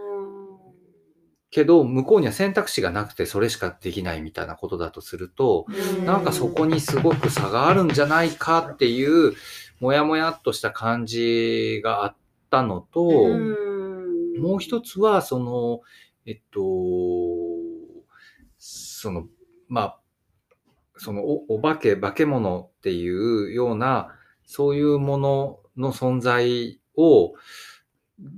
[1.50, 5.66] けど、向こうには選択肢がなくてそれしかできないみたいなことだとすると、
[5.98, 6.06] うん。
[6.06, 9.34] なんかそこにすごく差があるんじゃないかっていう、
[9.80, 12.16] もやもやっとした感じがあっ
[12.50, 13.73] たのと、うん
[14.38, 15.80] もう一つは、その、
[16.26, 16.60] えっと、
[18.58, 19.26] その、
[19.68, 20.00] まあ、
[20.96, 27.34] そのお、お化け、化け物っていうような、そういうものの存在を、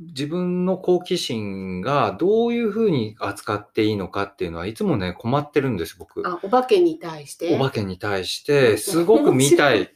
[0.09, 6.27] 自分の好奇心がどういうふうに扱っていいのかっていうのはいつもね、困ってるんです、僕。
[6.27, 7.55] あ、お化けに対して？
[7.55, 9.95] お化けに対して、すごく見たい、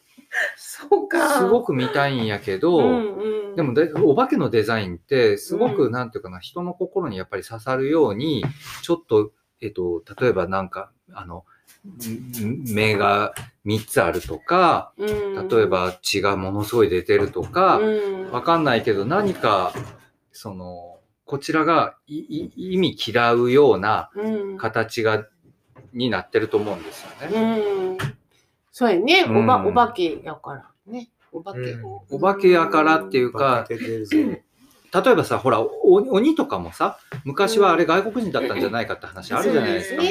[0.57, 1.39] そうか。
[1.39, 3.15] すごく見たいんやけど、うん
[3.51, 3.57] うん。
[3.57, 5.93] でもで、お化けのデザインって、すごく、うん。
[5.93, 8.45] なんていうかな、人の心にやっぱり刺さるように、
[8.83, 11.45] ちょっと、えっと、例えばなんか、あの、
[11.85, 15.49] ん目が3つあるとか、うん。
[15.49, 18.31] 例えば血がものすごい出てるとか、うん。
[18.31, 19.73] わかんないけど、何か、
[20.33, 22.19] その、こちらがい
[22.57, 24.59] い意味嫌うようなうん。
[24.59, 25.27] 形が、
[25.93, 27.97] になってると思うんですよね。
[28.71, 28.73] うん。
[28.73, 29.25] そうやね。
[29.25, 31.11] おば、うんお化けやからね。
[31.33, 31.59] お化け。
[31.61, 33.67] うんお化けやからっていうか。
[34.93, 40.03] 例えばさ、ほら、お鬼とかもさ、昔はあれ外国人だったんじゃないかって話あるじゃないですか。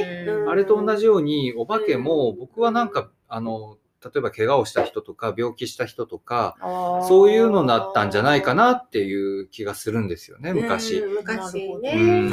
[0.49, 6.55] あれと同じように、お化けも、僕はなんか、あの、例えば怪我をした人とか、病気した人とか、
[7.09, 10.99] そういうのだったんじゃないかなっていう気がするんですよね、昔。
[10.99, 11.65] うん昔。
[11.67, 12.29] うね。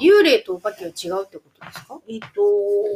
[0.00, 2.00] 幽霊とお化けは違うってことですか？
[2.08, 2.26] えっと、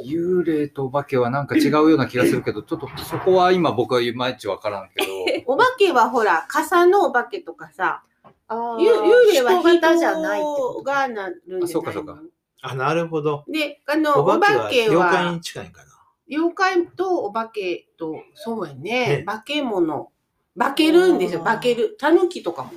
[0.04, 5.12] 幽霊とお化けはなんか違うような気がするけど、ちょっとそこは今僕はいまいちわからんけど、
[5.52, 8.02] お化けはほら、傘のお化けとかさ、
[8.50, 10.82] 幽霊は人型じゃないって人こと？
[10.82, 12.20] がなるんじゃないそうかそうか。
[12.62, 13.44] あ、なるほど。
[13.46, 15.87] で、あの、おお化けは妖怪には、近いんかな。
[16.30, 20.10] 妖怪とお化けと、そうやねね、化け物。
[20.58, 21.96] 化けるんですよ、化ける。
[21.98, 22.72] タヌキとかも。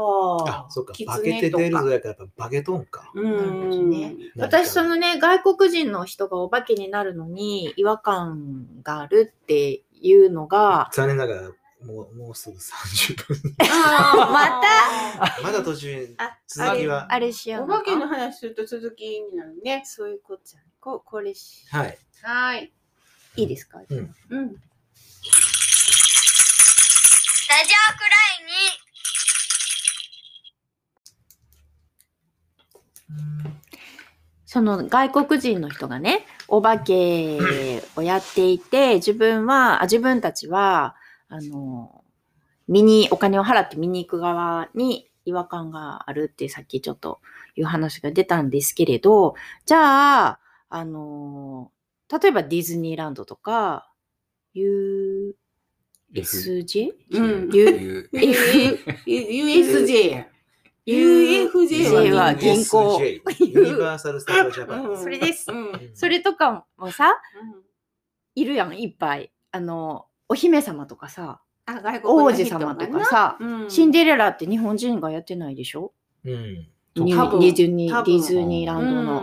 [0.00, 0.92] ああ、そっか。
[0.92, 3.10] 狐化けて出るぞやからやっぱバケトンか。
[3.14, 3.90] うん。
[3.90, 11.42] ね私、そのね、外国人の人がお化けになるのに違和感があるっていうのが、残念ながら、
[11.84, 13.56] もう、もうすぐ30分。
[13.60, 17.12] あー まだ途中続きは。
[17.12, 19.82] あれしようお化けの話すると続きになるね。
[19.84, 20.62] そういうことじゃん。
[20.80, 21.98] ここれし、はい。
[22.22, 22.72] はい。
[23.38, 23.78] いいですか？
[23.88, 23.98] うん。
[23.98, 24.08] うん。
[24.08, 24.40] ラジオく
[28.00, 28.44] らい
[33.46, 33.56] に
[34.44, 40.96] その外国人の人がね、お化けをやっていて、自分は、あ自分たちは、
[41.28, 42.02] あの、
[42.66, 47.20] 見に、お金を払って見に行く側に違和感があるってさっきちょっと
[47.54, 51.77] いう話が出たんですけれど、じゃあ、あのー
[52.10, 53.90] 例えばディズニーランドとか、
[54.54, 55.34] USJ?
[57.12, 57.54] Mm.
[57.54, 60.26] U- F USJ や。
[60.86, 63.20] UFJ はは銀行ユ
[63.62, 64.88] ニバーサル・スタジャパン。
[64.88, 67.12] うんそれですうんそれとかもさ、
[68.34, 69.30] いるやん、いっぱい。
[69.50, 71.42] あの、お姫様とかさ、
[72.04, 75.92] 王子様とかさ、うんシンデレラって日本人がやってないでしょ？
[76.24, 76.66] うん。
[76.94, 79.20] ディズニーランドの。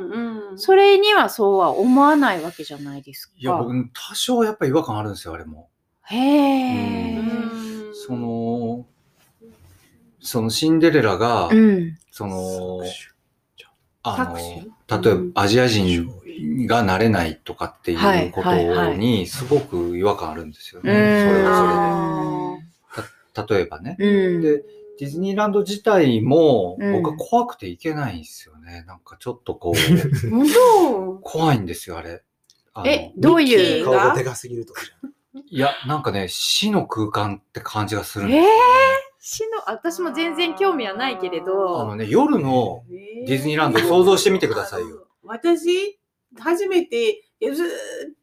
[0.57, 3.33] それにはそうは思わないわけじゃないですか。
[3.37, 5.69] いや、僕、多少やっぱり違和感あるんですよ、あれも。
[6.03, 7.19] へえ。
[7.19, 7.45] うん
[8.07, 8.85] その、
[10.19, 11.97] そのシンデレラが、うん。
[12.11, 12.81] その、
[14.03, 14.71] あ作の、詞
[15.03, 16.07] 例えばアジア人
[16.67, 20.91] がなれないとかっていうことにすごく違和感あるんですよね。
[20.91, 22.61] うんそれはあ
[23.35, 23.55] それで。
[23.55, 23.95] 例えばね。
[23.99, 24.41] うん。
[24.41, 24.63] で、
[24.99, 28.83] ディズニーランド自体もうん僕は怖くて行けないんですよね。
[28.87, 29.75] なんかちょっとこう、
[31.21, 32.23] 怖いんですよ、あれ。
[32.73, 33.85] あのえ、どういう？
[33.85, 34.81] 顔がでかすぎるとか。
[35.49, 38.43] いや、なんかね、死の空間って感じがするんでえー
[39.19, 39.53] すよ、ね。
[39.63, 41.45] 死の、私も全然興味はないけれあの
[41.87, 42.83] ど、ね、夜の
[43.25, 45.07] ディズニーランド想像してみてくださいよ。
[45.23, 45.99] 私、
[46.39, 47.69] 初めてずーっ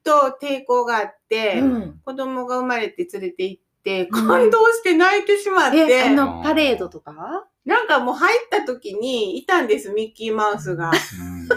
[0.04, 2.00] と抵抗があって、うん。
[2.04, 3.71] 子供が生まれて連れて行って、
[4.10, 7.46] 感動して泣いてしまって、え、あの、パレードとか？
[7.64, 10.90] なんかもう入った時にいたんです、ミッキーマウスが。
[10.90, 11.48] うん。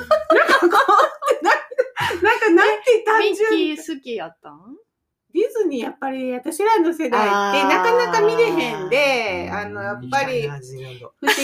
[2.22, 4.78] なんかなんて単ミッ純キー好きやったん？
[5.36, 10.62] ディズニーやっぱり私らの世代ってなかなか見れへんで、うんあの、やっぱり不思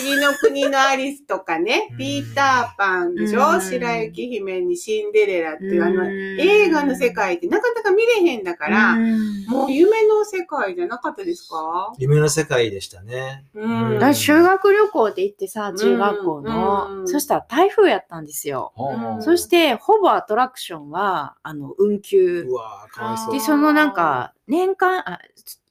[0.01, 1.97] 議の国のアリスとかねう、ん。
[1.97, 3.61] ピーターパンでしょ、うん。
[3.61, 6.09] 白雪姫にシンデレラっていうあの、うん。
[6.39, 9.45] 映画の世界ってなかなか見れへんだから、うん。
[9.47, 11.93] もう夢の世界じゃなかったですか？
[11.97, 13.43] 夢の世界でしたね。
[13.53, 13.95] うん。
[13.95, 17.07] 私修学旅行で行ってさ、中学校の、うん。
[17.09, 18.71] そしたら台風やったんですよ。
[18.77, 22.45] うんそして、ほぼアトラクションは、あの、運休。
[22.47, 22.53] う。
[22.53, 23.33] わぁ、かわいそう。
[23.33, 23.39] で、。
[23.41, 25.19] そのなんか、年間、あ、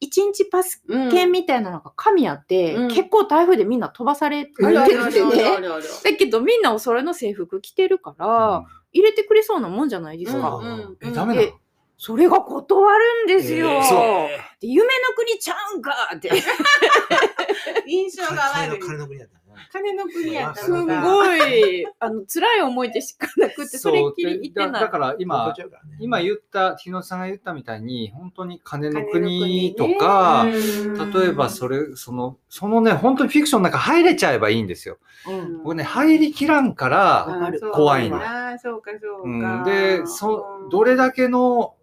[0.00, 4.74] 一日パスうん券みたいなのが紙あって、うん結構台風でみんな飛ばされててね。
[4.74, 4.86] だ
[6.18, 10.60] けどみんなおそれの制服着てるから、入れてくれそうなもんじゃないですか。
[11.02, 11.52] え、ダメ
[12.02, 13.68] それが断るんですよ。
[13.68, 16.30] えー夢の国ちゃうんかって。
[17.86, 18.80] 印象が悪い。
[19.72, 20.70] 金の国やったす。
[20.70, 24.72] ごい、あの、辛い思いでしかなくて、それっきり言ってない。
[24.72, 25.54] だだから今、
[25.98, 34.98] 今言った、日野さんが言ったみたいに、本当に金の国国とねか、うん例えばそれ、その、そのね、本当にフィクションの中入れちゃえばいいんですよ。
[35.28, 39.64] うん僕ね、入りきらんから、怖いのああ、そうか、そううんか。
[39.64, 41.74] で、そ、どれだけの、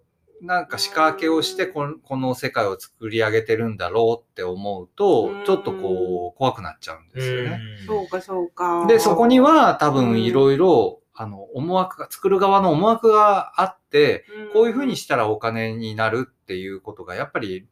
[0.41, 7.59] なんか仕掛けをしてこの、この世界を作り上げてるんだろうって思うとうん、ちょっとこう、怖くなっちゃうんですよね。
[7.85, 8.85] そうか、そうか。
[8.87, 17.67] で、そこには多うん分いろいろ、あの、思惑が、作る側の思惑があって、こういうふうにしたらお金になるっていうことが、やっぱり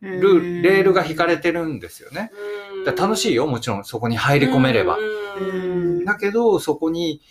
[0.00, 2.30] ルーレールが引かれてるんですよね。
[2.84, 4.98] だ楽しいよ、もちろんそこに入り込めれば。
[4.98, 7.22] うんだけど、そこに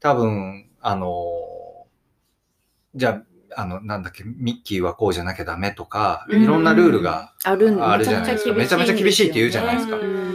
[0.00, 1.24] 多分、あの、
[2.94, 8.54] じゃあ、あの、なんだっけ、ミッキーはこうじゃなきゃダメとか、うんいろんなルールがあるんあるじゃないですか。
[8.54, 9.96] めちゃめちゃ厳しいって言うじゃないですか。
[9.96, 10.34] うん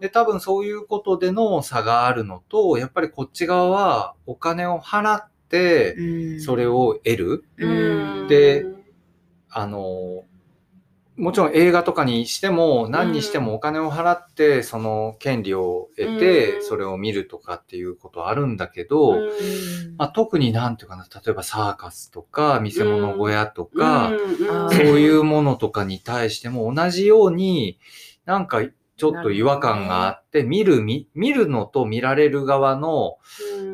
[0.00, 7.44] で、多分そういうことでの差があるのと、やっぱりこっち側はお金を払って、それを、を得る。
[7.56, 8.64] うんで
[9.50, 10.24] あの、
[11.18, 16.62] もちろん映画とかにしても何にしてもお金を払ってその権利を得うてん。
[16.62, 19.96] それを見るとかっていうことはあるんだけど、うん。
[19.96, 24.70] まあ、特になんていうかな、例えばサーカスとか見せ物小屋とか、うん。
[24.70, 27.80] そういうものとかに対しても同じように
[28.24, 28.62] なんか
[28.96, 33.16] ちょっと違和感があって、見る見、見るのと見られる側の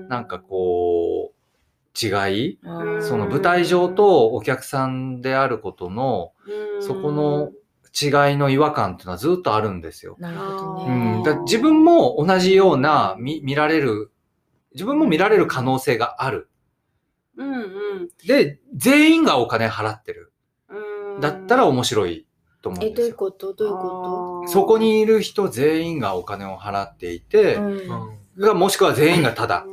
[0.08, 1.33] なんかこう
[2.00, 7.50] 違い、うんその舞台上とお客さんであることのうんそこの
[7.96, 10.16] 違いの違和感っていうのはずっとあるんですよ。
[10.18, 11.20] なるほどうね。
[11.20, 14.10] ん、だ自分も同じような見見られる、
[14.72, 16.48] 自分も見られる可能性がある。
[17.36, 20.32] うんうんで、全員がお金払ってる。
[20.68, 22.26] うんだったら面白い
[22.60, 23.16] と思うえ、どういうんですよ。
[23.16, 23.52] こと？
[23.54, 29.64] どういうこあーそこにいる人全員がお金を払っていてと、ううんんがもしくは全員がただ。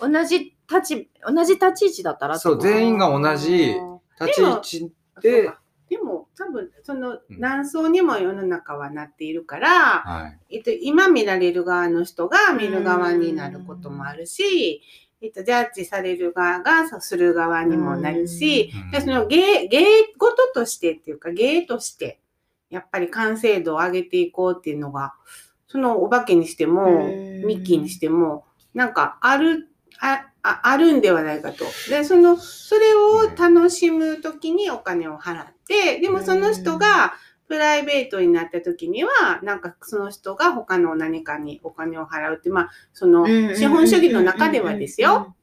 [0.00, 3.74] 同じ立ち、同じ立ち位置だったらそう、全員が同じ
[4.20, 4.92] 立ち位置
[5.22, 5.50] で。
[5.88, 7.40] でも多分そのうん。
[7.40, 10.56] 何層にも世の中はなっているから、はい。
[10.56, 14.82] えっと、今見られる側の人が見る側になることもあるし、
[15.20, 18.90] えっと、ジャッジされる側がする側にもなるし、うん。
[18.90, 19.86] でその芸、芸
[20.18, 22.20] 事としてっていうか、芸として、
[22.68, 25.14] やっぱり完成度を上げていこうっていうのが、
[25.66, 27.46] そのお化けにしても、うん。
[27.46, 28.44] ミッキーにしても、
[28.74, 29.68] なんかある、
[30.00, 31.64] あ、ああるんではないかと。
[31.88, 37.14] で、その、それを楽しむときにお金を払って、でもその人が
[37.48, 45.34] プライベートになったときには、なんかその人が他の何かにお金を払うって、まあ、その、資本主義の中ではですよ。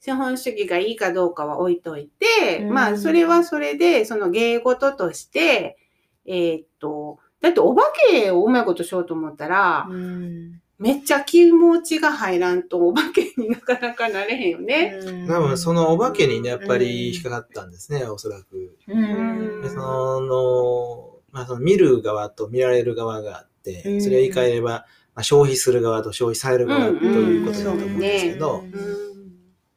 [0.00, 5.78] 資本主義がいいかどうかは置いといて、うんまあ、それはそれで、その芸事として、
[6.26, 10.60] えーっと、だってお化けをうまいことしようと思ったら、うん。
[10.84, 15.00] めっちゃ気持ちが入らんとお化けになかなかなれへんよね。
[15.26, 18.76] 多分そのお化けにね、やっぱり引っかかったんですね、おそらく。
[18.86, 24.02] その、まあその見る側と見られる側があって、うん。
[24.02, 28.64] それを言い換えれば、まあ、消費する側と消費される側ということだと思うんですけど、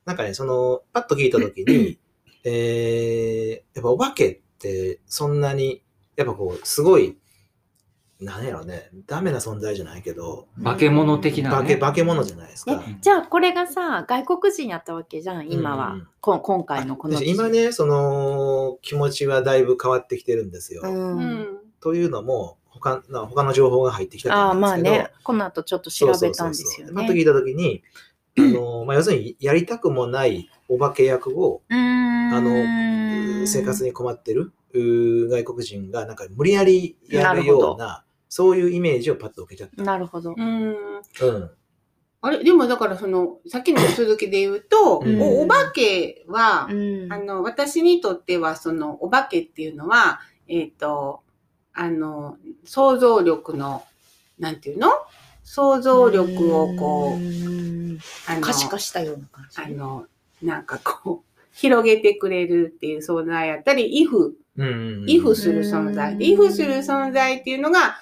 [0.04, 2.00] なんかね、その、パッと聞いたときに、
[2.44, 5.84] えー、やっぱお化けってそんなに、
[6.18, 7.18] やっぱこう、すごい、
[8.20, 11.56] なんやろね、ダメな存在じゃないけど、化け物的な、ね。
[11.56, 12.84] 化け、化け物じゃないですか。
[12.88, 20.82] えじゃあこれがさ外国人やったわけじゃん今は、うんこ今回のこので今ね、その、気持ちはだいぶ変わってきてるんですよ。
[20.84, 21.18] うん。
[21.18, 25.12] うんというのも、他な他の情報が入ってきたとああまあ思うんですけど、ね。
[25.24, 26.94] この後ちょっと調べたんですよね。
[26.94, 27.84] パッと聞いたときに、
[28.38, 39.84] あの、まあ、要するにやりたくもないお化け役を、ああの、生活に困ってる外国人がなんか無理やりやるような、そういうイメージをパッと受けちゃった。
[39.84, 40.36] なるほど。
[40.38, 40.72] うん。
[40.72, 41.52] うん。
[42.22, 45.22] あれ、でもだからその、さっきの続きで言うと、うん。
[45.22, 47.14] おお化けは、うん。
[47.14, 51.22] あの、私にとっては、その、お化けっていうのは、えっ、と、
[51.74, 53.84] あの、想像力の、
[54.40, 54.90] なんていうの？
[55.44, 58.00] 想像力をこう、ん。
[58.28, 59.62] あの、可視化したような感じ。
[59.62, 60.06] あの、
[60.42, 65.06] なんかこう、広げてくれるっていう存在やったり、イフ、うん。
[65.08, 66.18] イフする存在。
[66.20, 67.96] イフする存在っていうのが、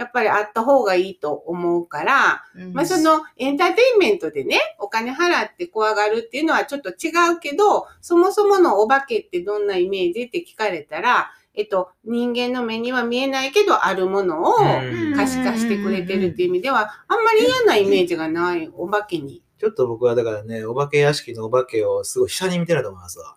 [0.00, 2.72] やっぱりあった方がいいと思うから、うん。
[2.72, 15.14] まあそのエンターテインメントでね、お金払って怖がるっていうのはちょっと違うけど、そもそものお化けってどんなイメージって聞かれたら、えっと、人間の目には見えないけど、あるものをうん。
[15.14, 19.42] 可視化してくれてるっていう意味では、あんまり嫌なイメージがないお化けに。
[19.58, 23.36] ちょっと僕はだからね、お化け屋敷のお化けをすごい下に見てると思いますわ。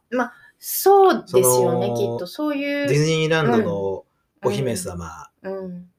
[0.60, 4.06] そうですよねきっとそういうディズニーランドの
[4.46, 5.93] お姫様、うん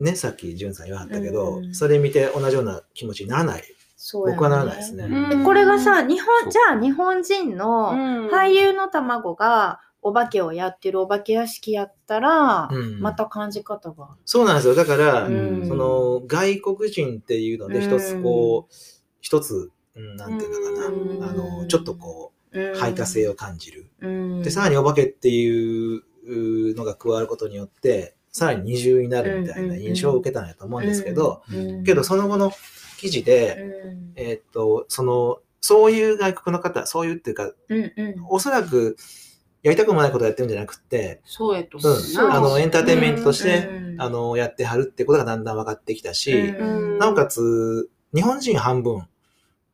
[0.00, 1.74] ね、さっきジュンさん言わはったけど、うん。
[1.74, 3.64] それ見て同じような気持ちにならない。
[3.96, 4.36] そうやね。
[4.36, 5.04] 僕はならないですね。
[5.04, 5.28] うん。
[5.30, 7.92] でこれがさ日本じゃあ日本人の
[8.30, 13.00] 俳優の卵がお化けをやってるお化け屋敷やったら、うん。
[13.00, 14.16] また感じ方が。
[14.24, 14.74] そうなんですよ。
[14.74, 15.66] だから、うん。
[15.66, 18.74] その外国人っていうので一つこう、
[19.20, 21.20] 一つ、うん、なんていうのかうん。
[21.20, 23.90] な、あの、ちょっとこう、排他性を感じる。
[24.00, 24.42] うん。
[24.42, 26.04] で、さらにお化けっていう
[26.76, 32.52] のが加わることによって、さらに二重になるみたいな印象を受けたんやと思うんですけど、うんけどその後の
[32.96, 34.12] 記事で、うん。
[34.16, 38.14] えーっと、その、そういう外国の方、そういうっていうか、うんうん。
[38.28, 38.96] おそらく
[39.62, 42.30] やりたくもないことをやってるんじゃなくて、そうやと思う。
[42.30, 49.06] あの、エンターテインメントとして、うんあの、やってはるってことがだんだん分かってきたし、うんなおかつ、日本人半分、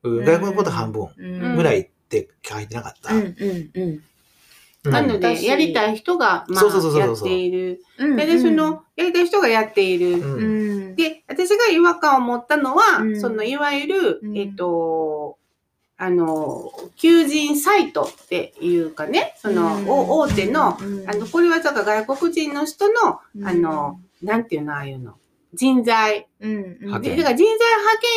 [0.04, 3.12] う外国のこと半分うんぐらいって書いてなかった。
[4.84, 5.46] なので、私。
[5.46, 6.64] やりたい人が、まあ、
[6.98, 7.84] やっている。
[7.98, 8.16] うん。
[8.16, 10.14] で、その、やりたい人がやっている。
[10.14, 10.22] うん。
[10.22, 10.40] う
[10.90, 10.96] ん。
[10.96, 13.20] で、私が違和感を持ったのは、うん。
[13.20, 14.36] その、いわゆる、うん。
[14.36, 15.38] えっと、
[15.96, 19.88] あの、求人サイトっていうかね、その、うん。
[19.88, 21.08] お大手の、うん。
[21.08, 23.46] あの、これはだから外国人の人の、うん。
[23.46, 25.14] あの、なんていうの、ああいうの、
[25.54, 26.28] 人材。
[26.40, 27.36] うんだから人材派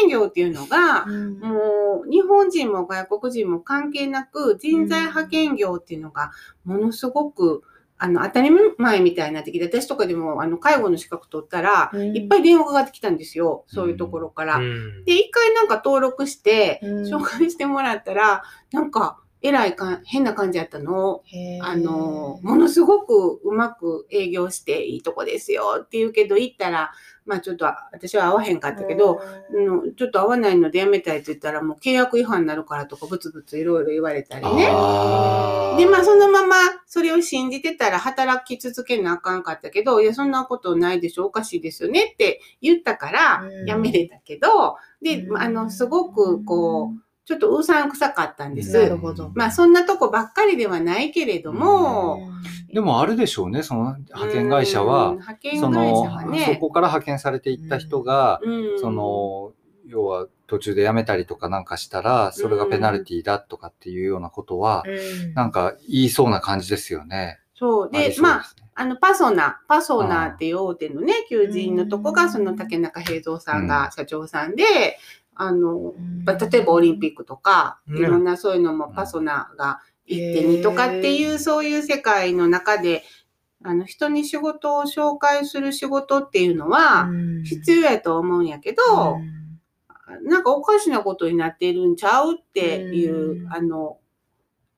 [0.02, 6.32] 遣業っていうのが、うんもう、日本人も外国人も関係なく、人材派遣業っていうのが、
[6.64, 7.64] ものすごく、
[7.98, 13.64] あの、当たり前みたいになってきて、私とかでも、あの、介護の資格取ったら、うんいっぱい電話がかかってきたんですよ。
[13.68, 14.58] そういうところから。
[14.58, 21.22] うんで、一回なんか登録して、うん紹介してもらったら、なんか、えらいか、変な感じやったの。
[21.26, 21.64] へー。
[21.64, 26.92] あの、ものすごくうまく営業していいとこですよって言うけど、行ったら、
[27.26, 29.22] まあちょっと私は合わへんかったけど、
[29.52, 34.66] うん、ちょっと合わないのでやめたいって言ったら、もう契約違反になるからとか、ブツブツいろいろ言われたりね。
[34.66, 36.56] で、まあそのまま
[36.86, 43.66] それを信じてたら働き続けなあかんかったけど、いや、そんなことないでしょ、おかしいですよねって言ったからうん。
[43.66, 45.38] やめれたけど、でう、ん。
[45.38, 48.80] あの、すごくこう、ちょっとうさんくさかったんです。
[48.80, 49.32] なるほど。
[49.34, 52.30] まあそんなとこばっかりではないけれども、
[52.72, 58.80] でもあるでしょうね、その派遣会社うんは、派遣そ会の社はね、そこから派遣されていった人が、うん。
[58.80, 59.54] そ、の、
[59.88, 65.34] 要は途中で辞めたりとかなんかしたら、それがペナルティだとかっていうようなことは、うん。
[65.34, 67.40] なんか言いそうな感じですよね。
[67.56, 67.90] そう。
[67.90, 68.46] で、ありそうまあ、
[68.76, 74.64] あの、パソナ、パソナっていう大手のね、求人のとこが、うんその竹中平蔵さんうが社長さんで、
[75.36, 75.94] あの、
[76.26, 77.98] 例えばオリンピックとか、うん。
[77.98, 83.04] いろんなそういうのもパソナがへー1.2とかっていう、そういう世界の中で、
[83.64, 87.10] あの、人に仕事を紹介する仕事っていうのは、
[87.44, 89.18] 必要やと思うんやけど、
[90.24, 93.54] なんかおかしなことになってるんちゃうっていう、うん。
[93.54, 93.98] あの、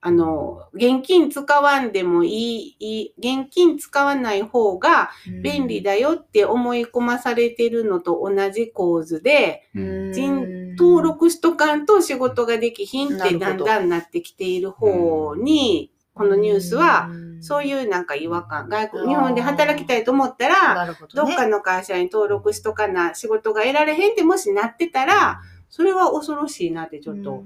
[0.00, 5.10] あの、現金使わんでもいい、いい現金使わない方が
[5.42, 10.12] 便利だよって思い込まされてるのと同じ構図で、うん。
[10.12, 10.47] 人
[10.78, 17.10] 登録しとかんと仕事ができひんってだんだんなってきている方に、このニュースは、
[17.40, 21.30] そうういうなんか違和感、外国、日本で働きたいと思ったら、どね。
[21.30, 27.44] どっかの会社に登録しとかな、仕事が得られへんってもしなってたら、それは恐ろしいなってちょっと。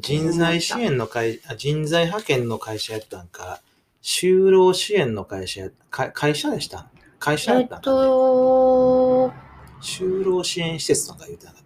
[0.00, 3.60] 人材支援の会、あ人材派遣の会社やったんか、
[4.02, 6.88] 就労支援の会社や、か会社でした？
[7.18, 9.32] 会社やえっったんか、ね、と、
[9.80, 11.61] 就労支援施設とか言ってなか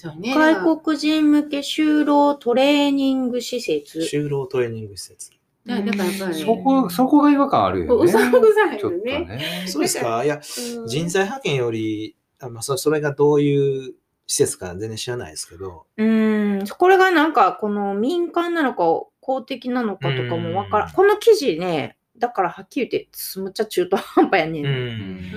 [0.00, 0.34] そうね。
[0.34, 3.98] 外国人向け就労トレーニング施設。
[3.98, 5.30] 就労トレーニング施設。
[5.66, 8.04] だだからやっぱりねそこ、そこが違和感あるよね。
[8.04, 8.28] うささ
[8.74, 8.98] いよね。
[9.26, 9.64] ね。
[9.66, 13.92] そうですかいや、うん人材派遣より、あまあ、そそれがどういう
[14.26, 18.84] 施設か全然知らないですけど、うん、これがなんか、この民間なのか
[19.20, 20.94] 公的なのかとかもわからうんん。
[20.94, 23.08] この記事ね、だからはっきり言って、
[23.40, 24.66] むっちゃ中途半端やねん。
[24.66, 24.68] う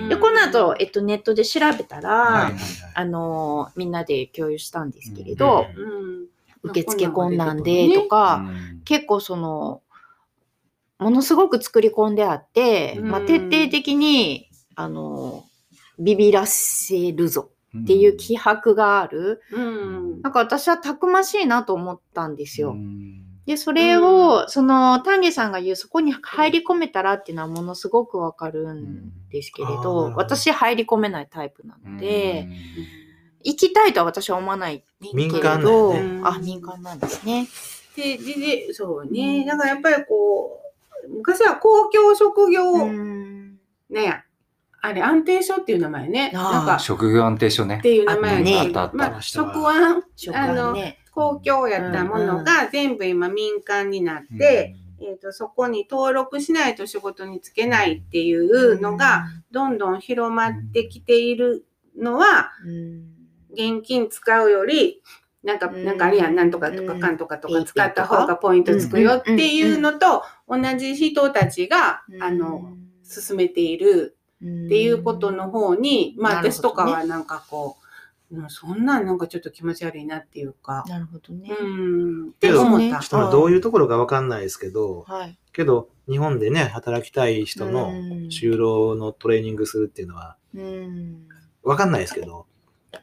[0.04, 0.08] ん。
[0.10, 2.62] で、この後、えっと、ネットで調べたら、はいはいはい。
[2.94, 6.26] あのーみんなで共有したんですけれど、うん。
[6.62, 8.82] 受付困難でとか、うん。
[8.84, 9.82] 結構その、
[10.98, 13.10] ものすごく作り込んであって、うん。
[13.10, 15.44] まあ、徹底的に、あの、
[15.98, 17.50] ビビらせるぞ
[17.82, 19.40] っていう気迫がある。
[19.50, 20.22] うん。
[20.22, 22.76] なんか私はたくましいなと思ったんですよ。
[23.46, 32.48] うんで、それを、その、丹下さんが言う、そこに入り込めたらっていうのはものすごくわかるんですけれど、私入り込めないタイプなので、
[33.42, 37.46] 行きたいとは私は思わないけれ民間だねあ、民間なんですね。
[37.94, 38.34] で、で、
[38.66, 39.44] で、そうね。
[39.44, 40.62] だからやっぱりこ
[41.06, 43.58] う、昔は公共職業、うん
[43.90, 44.24] ね、
[44.80, 46.30] あれ、安定所っていう名前ね。
[46.32, 47.82] なんか、職業安定所ねっ。
[47.82, 50.98] ていう名前ねやけどあったあったまあ、したわ職安、職あのはね。
[51.14, 63.04] 公共やったものが全部今民間になって、えっとそこに登録しないと仕事に就けないっていうのが、どんどん広まってきているのは、うん、
[63.52, 65.02] 現金使うより、
[65.42, 65.84] なんか、うん。
[65.84, 67.00] なんかあれやん、なんとかとかうん。
[67.00, 77.83] かんとかとか使った方がポイントつくよっていうのと、同じ人たちが、あの、進めているっっていうことの方に、まあ私とかはなんかこう、
[78.32, 81.50] うんそんなんなんかちょっと気持ち悪いなっていうか、なるほどね。
[81.50, 83.00] うん、ってけど思った。
[83.00, 85.38] ちょっとまあどういうところかわかんないですけど、はい。
[85.52, 87.94] けど、日本でね、働きたい人のうん
[88.28, 91.28] 就労のトレーニングするっていうのは、うん
[91.62, 92.46] わかんないですけど、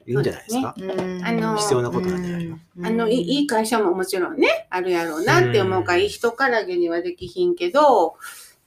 [0.06, 0.76] いいんじゃないですか。
[0.78, 8.16] うんあの必要なことなんじゃないのうんあの、いいい会社ももちろんね、あるやろうなって思うから、うんいい人からげにはできひんけど、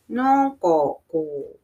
[0.09, 1.59] なんか、こう、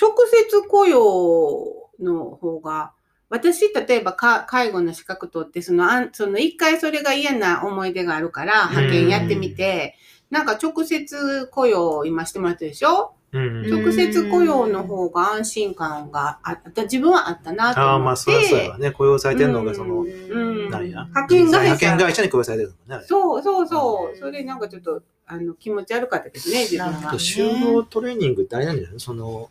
[0.00, 2.92] 直接雇用の方が、
[3.32, 9.96] 私、例えばか介護の資格取って、その、あんその一回それが嫌な思い出があるから、派遣やってみて、
[10.30, 13.14] なんか直接雇用を今してもらってるでしょ？
[13.32, 18.20] 直接雇用の方が安心感があった、自分はあったなとああ、まあ、思って。
[18.22, 18.90] それはそうやわね。
[18.90, 21.04] 雇用されてるのが、その、うんなんや？
[21.04, 23.06] 派遣会社派遣会社に雇用されてるのもね。
[23.08, 24.14] そうそうそうう。
[24.14, 27.16] んそれなんかちょっと、あの、気持ち悪かったですね、自分はなるほど。
[27.16, 28.92] 就労トレーニングってあれなんじゃない？
[28.92, 29.48] のその、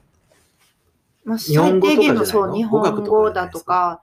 [1.24, 4.01] まあ、最低限のそう、日本語だとか、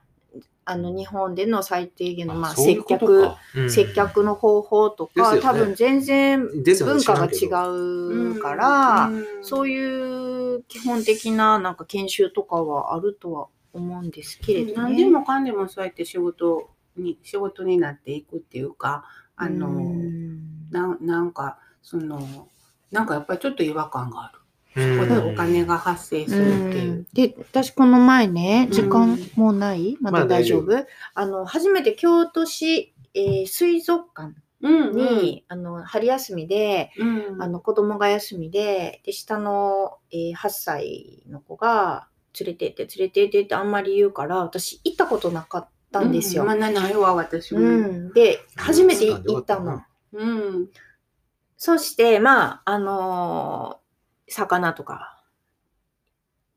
[0.64, 3.30] あの、日本での最低限の、まあ、接客、
[3.68, 9.24] 接客の方法とか、多分全然文化が違うから、うん。
[9.40, 14.72] そういう基本的ななんか研修とかはあるとは思うんですけれどね。
[14.76, 19.04] 何でもかんでもそうやって仕事に、仕事になっていくっていうか、
[19.36, 20.70] あの、うん。
[20.70, 22.48] ななんか、その、
[22.90, 24.38] なんかやっぱりちょっと違和感がある。
[24.78, 27.06] うんここでお金が発生するっていう。
[27.12, 29.96] で、私この前ね、時間うんもうない？
[30.00, 42.08] まだ大丈夫、あの、初めて京都市、えー水族館うんに、あの、春休みで、うん、あの、子供が休みで、で、下の、えー8歳の子が、
[42.38, 46.44] 連れてって、連れてってってあんまり言うから、私行ったことなかったんですよ。
[46.44, 47.60] まあ、なないわ、私も。
[47.60, 48.12] うん。
[48.12, 49.82] で、初めて行ったの。
[50.12, 50.68] うん。
[51.56, 53.88] そして、まあ、あのー
[54.28, 55.22] 魚とか、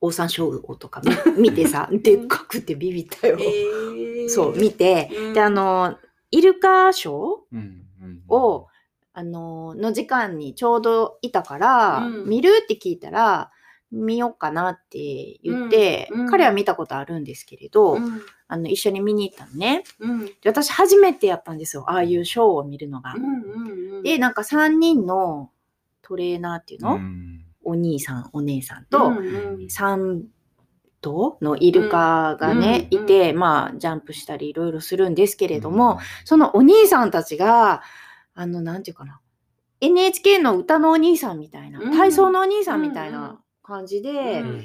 [0.01, 1.01] オオサンショウウオとか
[1.36, 3.38] 見見てさ、 でっかくてビビったよ。
[3.39, 4.30] えー。
[4.30, 5.34] そう、見て、うん。
[5.34, 5.97] で、あのー
[6.34, 7.15] イルカショー
[7.51, 8.24] うんうん。
[8.30, 8.67] を、
[9.13, 12.30] あの、の時間にちょうどいたから、うん。
[12.30, 13.51] 見るって聞いたら、
[13.91, 16.22] 見ようかなって言って、うん。
[16.22, 16.30] うん。
[16.30, 18.22] 彼は見たことあるんですけれど、うん。
[18.47, 19.84] あの、一緒に見に行ったのね。
[19.99, 20.26] うん。
[20.26, 21.84] で私初めてやったんですよ。
[21.89, 23.13] ああいうショーを見るのが。
[23.13, 25.51] うんうんで、なんか3人の
[26.01, 29.55] トレーナーっていうの、うんお兄さん、お姉さんと、うんうん。
[29.66, 30.24] 3
[31.01, 37.82] 頭のイルカがね、いて、まあ、ジャンプしたりいろいろするんですけれども、、そのお兄さんたちが、
[38.34, 39.20] あの、なんていうかな、
[39.82, 41.91] NHK の歌のお兄さんみたいな、うん。
[41.91, 44.64] 体操のお兄さんみたいな感じで、うん。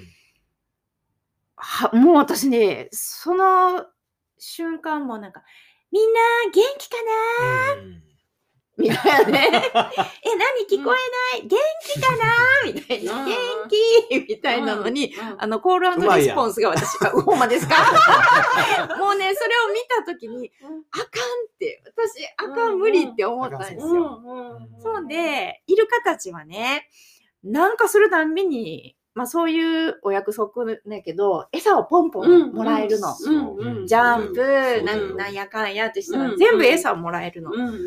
[1.56, 3.86] はもう私ね、その
[4.38, 5.42] 瞬間もなんか、
[5.90, 6.20] みんな
[6.52, 6.96] 元気か
[7.76, 8.05] なうん
[8.78, 9.48] みたいなね。
[9.72, 11.46] え、何聞こえない？
[11.46, 12.24] 元気かな？
[12.66, 13.20] みたいな。
[13.20, 13.26] うん。
[13.26, 13.36] 元
[14.10, 14.18] 気？
[14.34, 15.42] みたいなのに、うん。
[15.42, 17.74] あの、コールレスポンスが私が、ほんまですか？
[18.98, 21.06] もうね、それを見たときに、あかんっ
[21.58, 24.20] て、私、あかん、無理って思ったんですうよ。
[24.20, 24.80] んうん。
[24.82, 26.88] そうで、イルカたちはね、
[27.42, 33.16] なんかするたんびに、まあそういうお約束だけど、餌をポンポンもらえるの。
[33.24, 33.86] うんうん。
[33.86, 37.50] ジャンプ、そうんなんやかんやってしたら、うん全部餌をもらえるの。
[37.50, 37.78] うんうん。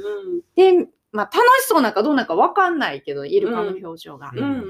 [0.55, 4.31] で、まあ楽しそうなんかどうなんかわかんないけど、イルカの表情が。
[4.33, 4.63] うんうんうん。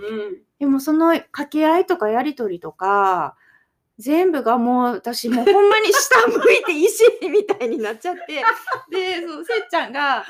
[0.60, 3.38] でもその掛け合いとかやりとりとか、
[3.98, 8.44] 全部がもう私もうほんまに下向いて石みたいになっちゃって、
[8.92, 10.26] で、そのせっちゃんが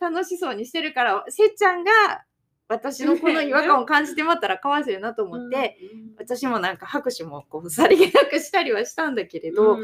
[0.00, 1.90] 楽しそうにしてるから、せっちゃんが
[2.70, 5.76] 私のこの違和感を感じてもらったらかわいそうやなと思って、
[6.18, 9.78] 私もなんか拍手もこうさりげなくしたりはしたんだけれど、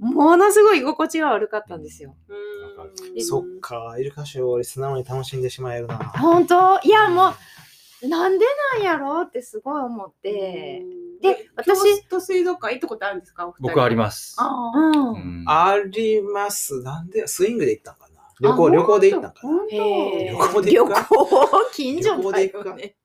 [0.00, 2.16] ものすごい居心地が悪かったんですよ。
[2.28, 5.98] うんそっか、イルカショー俺素直に楽しんでしまえるな。
[5.98, 6.80] 本当？
[6.82, 7.32] いやも
[8.02, 10.82] う、なんでなんやろうってすごい思って。
[11.20, 13.46] で私私と水族館行ったことあるんですか？
[13.46, 14.34] お二人僕あります。
[14.40, 15.12] あうん。
[15.12, 16.82] うんあります。
[16.82, 17.92] なんで、スイングで行った
[18.42, 19.52] 旅行、旅行で行ったんかな。
[19.70, 21.08] 旅行で行くか？
[21.10, 22.64] 旅行近所だ旅行で行く？
[22.64, 22.96] かよね。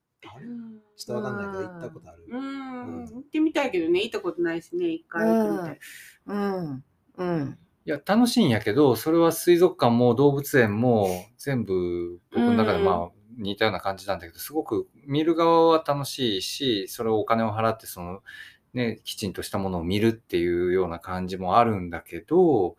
[0.97, 2.25] ちょっとわかんないけど、行ったことある。
[2.27, 3.05] うん。
[3.05, 4.01] 行ってみたいけどね。
[4.01, 4.87] 行ったことないしね。
[4.89, 5.79] 一回行ってみたい
[6.25, 6.83] うん。
[7.17, 7.57] うん。
[7.85, 11.07] いや、楽しいんやけど、それは水族館も動物園も
[11.37, 12.85] 全部僕の中でうん。
[12.85, 18.23] まあ似たような感じなんだけど、すごく見る側は楽しいし、それをお金を払ってその
[18.73, 22.75] ね、きちんとしたものを見るっていうような感じもあるんだけど、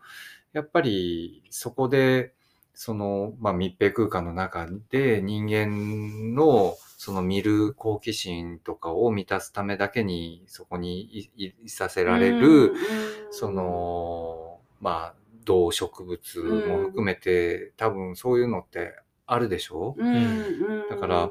[0.51, 2.33] やっぱりそこで、
[2.81, 12.73] その、まあ、密閉空間の中で人間のその見る好奇心とかを満たすためだけにそこにいさせられる、
[13.31, 15.13] その、まあ、
[15.43, 20.89] 動植物も含めて、多分そういうのってあるでしょ、うんうん。
[20.89, 21.29] だから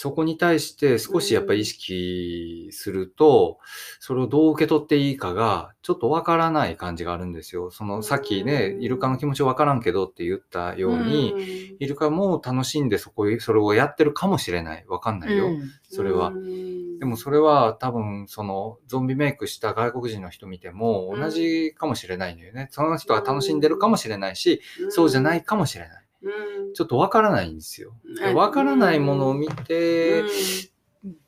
[0.00, 3.58] そこに対して少しやっぱり意識すると、
[3.98, 7.72] それをどう受け取っていいかがちょっとわからない感じがあるんですよ。
[7.72, 14.84] そのさっきね、うんイルカの気持ちわからんけどって言ったように、んイルカも楽しんでそこそれをやってるかもしれない。
[14.86, 15.48] わかんないよ。
[15.48, 16.28] うんそれは。
[16.28, 22.68] うんでもそれは多分そのゾンビメイクした外国人の人見てもうん同じかもしれないんだよね。
[22.70, 25.97] その人は楽しんでるかもしれないし、そうじゃないかもしれない。
[26.22, 26.74] うん。
[26.74, 27.94] ちょっとわからないんですよ。
[28.18, 30.24] でわからないものを見て、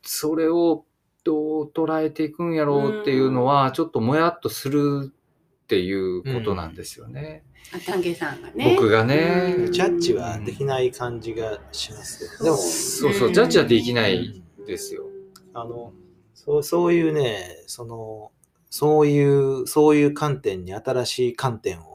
[0.01, 0.85] それを
[1.23, 7.43] どう捉えていくんやろうっていうのは、ちょっともやっとするっていうことなんですよね。
[7.73, 8.75] あ丹下さんがね。
[8.75, 9.71] 僕がね、うん。
[9.71, 15.05] ジャッジはできない感じがしますけど、でも、そうそう、ジャッジはできないですよ。
[15.53, 15.93] あの、
[16.33, 18.31] そう、そういうね、その、
[18.69, 21.90] そういう、そういう観点に新しい観点を、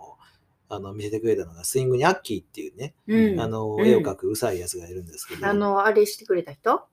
[0.68, 3.40] あの、見せてくれたのが、スイングにアッキーっていうね、うん。
[3.40, 6.86] あの、うん絵を描くうさいやつがいるんですけど、あの、あれしてくれた人？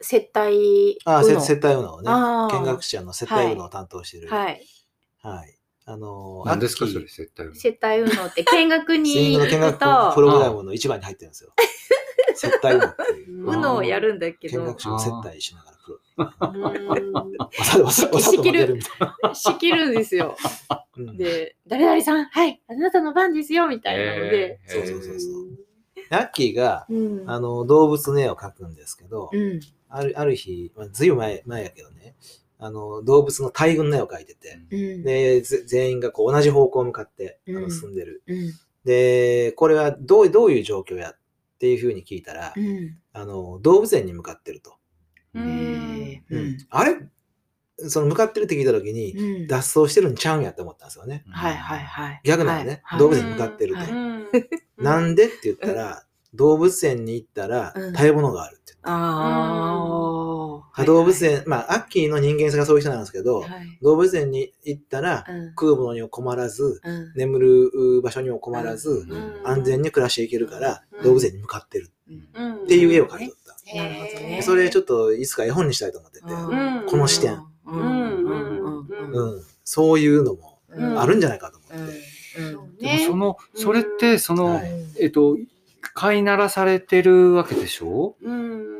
[0.00, 0.98] 接待。
[1.04, 1.40] あ、せうの？
[1.40, 2.10] 接待ウノをね
[2.58, 4.28] 見学者の接待ウノを担当してる。
[4.28, 4.62] はい。
[5.22, 5.58] はい。
[5.86, 7.08] あの、何ですかそれ。
[7.08, 7.30] 接
[7.80, 11.52] 待運動って見学スインにグの見学行くとプ、ログラムの一番に入ってるんですよ。
[12.34, 13.44] 接待ウノっていう。
[13.44, 15.98] うのをやるんだけど見学、者を接待しながらプロ。
[16.16, 18.80] うんわざわざわざと負ける
[19.34, 20.36] 仕切るんですよ。
[21.16, 24.60] で、誰々さん、はい、あなたの番ですよ、みたいなので。
[24.68, 25.64] えーそうそうそうそう。
[26.10, 27.30] アッキーが、うん。
[27.30, 29.60] あの、動物の絵を描くんですけど、うん。
[29.88, 32.14] あるある日、まあ、ずいぶん前前やけどね、
[32.58, 35.02] あの、動物の大群の絵を描いてて、うん。
[35.02, 38.22] で、ぜ全員がこう同じ方向向かってあのうん進んでる。
[38.26, 38.52] うん。
[38.84, 41.14] で、これはどうどういう状況や
[41.54, 42.98] っていうふうに聞いたら、うん。
[43.12, 44.74] あの、動物園に向かってると。
[45.34, 46.58] うんうん。
[46.70, 46.96] あれ？
[47.76, 49.46] その向かってるって聞いた時に、うん。
[49.46, 51.24] 脱走してるんちゃうんやって思ったんですよね。
[51.30, 52.20] はいはいはい。
[52.24, 53.80] 逆なのね、はい動物園に向かってると。
[54.82, 60.43] なんでって言ったら、動物園に行ったらうん食べ物があるって言ってああ。
[60.76, 63.50] はい動物園、まあ、アッキーの人間性がそういう人なんですけど、はい。
[63.80, 65.48] 動物園に行ったら、うん。
[65.50, 67.12] 食うものにも困らず、うん。
[67.14, 69.40] 眠る場所にも困らず、うん。
[69.44, 71.04] 安全に暮らしていけるから、うん。
[71.04, 71.92] 動物園に向かってる。
[72.08, 72.54] うん。
[72.56, 73.54] っっていう絵を描いてた。
[73.66, 73.82] へー。
[73.82, 76.86] なるほどそれちょっといつか絵本にしたいと思ってて、うん。
[76.88, 77.78] この視点、うん。
[77.78, 78.24] うん。
[78.24, 78.88] うん。
[79.12, 79.34] うん。
[79.36, 80.98] うん、そういうのもうん。
[80.98, 81.92] あるんじゃないかと思って。
[82.36, 84.70] でもねその、それって、その、はい。
[84.98, 85.36] えっと、
[85.94, 88.16] 飼いならされてるわけでしょ？
[88.20, 88.73] うん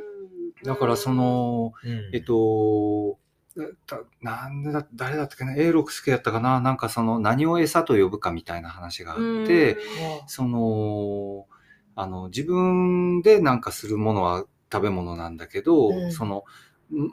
[0.64, 2.10] だからその、うん。
[2.12, 3.18] えっと、
[3.86, 9.78] だなんでだ、誰だったっけな、永六輔やったかな、なんかその何を餌と呼ぶかみたいな話があって、
[10.26, 11.46] その、
[11.94, 16.10] あの、自分でなんかするものは食べ物なんだけど、うん。
[16.10, 16.44] その、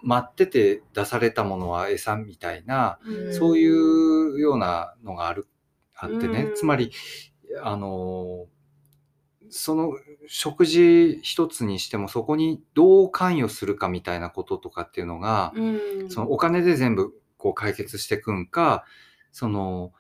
[0.03, 3.33] 待ってて出されたものは餌みたいな、うん。
[3.33, 5.47] そういうようなのがある、
[5.95, 6.45] あってね。
[6.49, 6.53] うん。
[6.55, 6.91] つまり、
[7.61, 8.47] あの、
[9.51, 9.93] その
[10.27, 18.85] 食事一つにしてもそこにどう関与するかみたいなこととかっていうのが、うんそのお金で全部こう解決していくんか、
[19.31, 19.91] その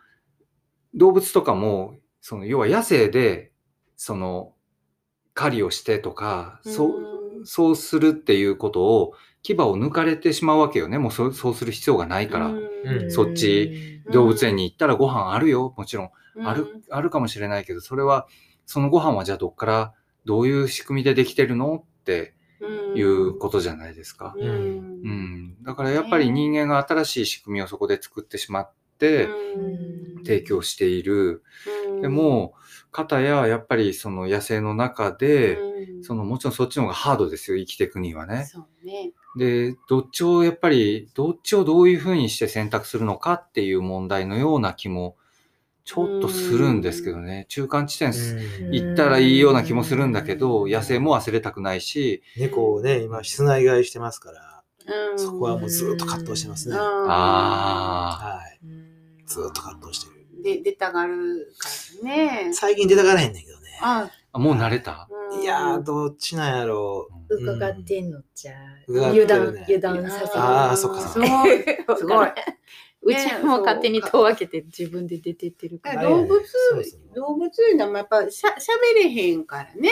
[0.95, 3.51] 動物とかも、その要は野生で、
[3.97, 4.53] その
[5.33, 10.97] 狩りをしてとか、そう、そうするっていうことを、牙を抜かれてしまうわけよね。
[10.97, 12.47] もうそうそうする必要がないから。
[12.47, 12.57] う
[13.05, 15.73] んそっち動物園に行ったらご飯あるよ。
[15.77, 16.05] もちろん。
[16.05, 16.11] うん
[16.47, 18.25] ある、あるかもしれないけど、それは、
[18.65, 19.93] そのご飯はじゃあどっから、
[20.25, 22.33] どういう仕組みでできてるのって
[22.95, 24.33] いうことじゃないですか。
[24.37, 25.63] うんうん。
[25.63, 29.27] だからやっぱり人間が新しい仕組みをそこで作ってしまって、
[30.23, 31.43] 提供している。
[32.01, 32.53] でも、
[32.91, 35.57] 方ややっぱりその野生の中で、
[36.01, 38.47] そのもちろんそっちの方がハードですよ、生きていくにはね。
[38.83, 39.13] ね。
[39.37, 45.15] で、どっちをやっぱり、どっちをどういうふうにして選択するのかっていう問題のような気も、
[45.93, 47.45] ちょっとするんですけどね。
[47.49, 48.13] 中間地点
[48.71, 54.63] 行ったらいいような気もするんだけど、野生も忘れたくないし、猫をね、今、室内飼いしてますから、
[55.11, 56.77] うんそこはもうずっと葛藤してますね。
[56.77, 58.65] はあい。
[59.27, 60.41] ずっと葛藤してる。
[60.41, 61.67] で、出たがるか
[62.03, 62.53] らね。
[62.53, 63.77] 最近出たがらへんねんけどね。
[63.81, 65.09] あ、あ、もう慣れた？
[65.11, 67.35] うんいやー、どっちなんやろう。
[67.35, 68.53] 伺ってんのじゃ
[68.87, 70.31] 油断油断させる。
[70.35, 71.97] あーそっかそっすごい。
[71.97, 72.27] すごい。
[73.03, 76.03] うちも勝手に戸を開けて自分で出てってるから。
[76.03, 76.39] 動物
[77.15, 79.89] 動物園でもやっぱしゃ、しゃべれへんからね。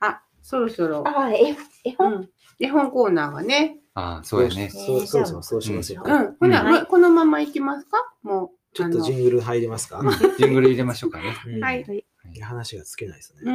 [0.00, 1.56] あ、そろそろ、あ、絵
[1.96, 2.12] 本？
[2.14, 2.28] ん。
[2.58, 3.78] 絵本コーナーがね。
[3.94, 4.70] ああ、そうやね。
[4.70, 6.02] そうそうそう、そうしますよ。
[6.04, 6.36] うん。
[6.40, 8.14] ほな、このまま行きますか？
[8.22, 8.50] もう。
[8.72, 10.00] ちょっとジングル入りますか？
[10.00, 11.36] うんジングル入れましょうかね。
[11.46, 11.84] うんはい
[12.40, 13.52] 話が尽きないですうね。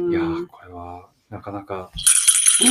[0.00, 0.10] ん。
[0.10, 0.20] いや。
[0.50, 1.92] これは、なかなか、
[2.60, 2.70] ラ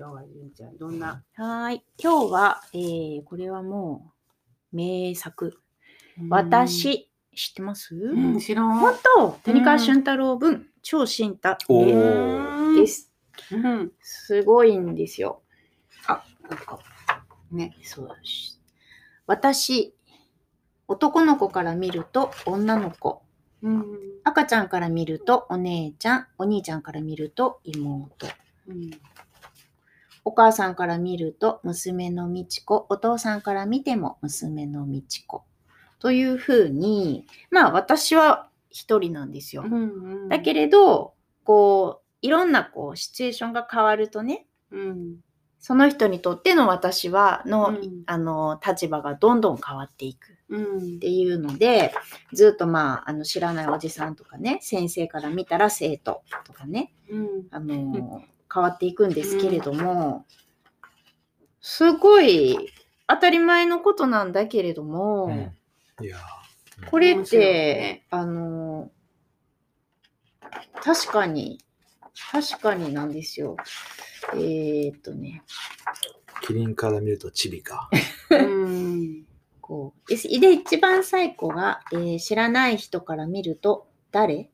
[0.00, 1.22] 今日はじゅんちゃん、どんな？
[1.34, 1.84] はーい。
[2.02, 4.14] 今日は、えー、これはも
[4.72, 5.60] う、名作。
[6.30, 8.78] 私、知ってます、うん、知らん。
[8.78, 13.12] 本当谷川俊太郎文、超新太おでーす。
[13.52, 13.92] うん。
[14.00, 15.42] すごいんですよ。
[16.06, 16.78] あ、なんか。
[17.50, 17.76] ね。
[17.82, 18.58] そうし
[19.26, 19.94] 私、
[20.88, 23.20] 男の子から見ると女の子。
[23.60, 23.84] うん。
[24.24, 28.28] 赤ちゃんから見るとお姉ちゃん、お兄ちゃんから見ると妹。
[28.66, 28.90] うん。
[30.24, 35.44] お母さんから見ると娘の美智子、お父さんから見ても娘の美智子。
[35.98, 39.64] というふうに、まあ私は一人なんですよ。
[39.64, 40.28] うん。
[40.28, 41.14] だけれど、
[41.44, 45.16] こう、いろんなこうシチュエーションが変わるとね、うん。
[45.60, 50.98] その人にとっての私はの、うんあの立場がどんどん変わっていくうんっ。
[51.00, 51.92] ていうので
[52.32, 57.46] ずっとまああの知らないおじさんとかね先生から見たら生徒とかねうん。
[57.50, 58.22] あの、
[58.52, 60.26] 変わっていくんですけれども、
[61.60, 62.72] すごい
[63.06, 65.52] 当たり前のことなんだけれども、
[66.00, 66.18] いや
[66.90, 68.90] これって、ねあの
[70.82, 71.58] 確かに
[72.32, 73.56] 確かになんですよ。
[74.34, 77.90] えーっとねーキリンから見るとチビか。
[78.30, 79.24] うん。
[79.60, 84.50] こうで一番最後が、えー知らない人から見ると誰？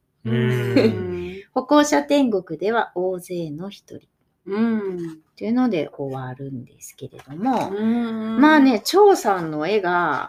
[1.56, 4.06] 歩行者天国では大勢の一人
[4.44, 5.20] うん。
[5.38, 8.60] というので終わるんですけれども、うんまあ。
[8.60, 10.28] ね、張さんの絵が、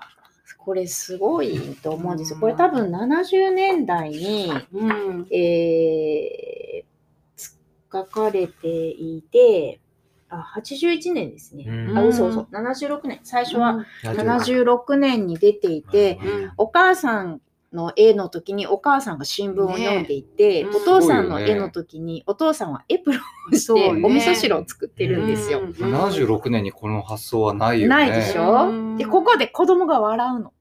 [0.57, 2.39] これすごいと思うんですよ。
[2.39, 5.27] これ多分70年代に、うん。
[5.29, 9.81] えー、描かれていて、
[10.29, 11.65] あ、81年ですね。
[11.67, 12.43] うんあ、嘘嘘。
[12.53, 13.19] 76年。
[13.23, 17.41] 最初は70 76年に出ていて、うんお母さん
[17.73, 24.05] の絵の時にお母さんが新聞を読んでいて、ねお父さんの絵の時にお父さんはエプロンをしてそうね。
[24.05, 25.59] お味噌汁を作ってるんですよ。
[25.59, 27.95] うん76年にこの発想はないよね。
[27.95, 28.97] ないでしょ、うん。
[28.97, 30.53] で、ここで子供が笑うの。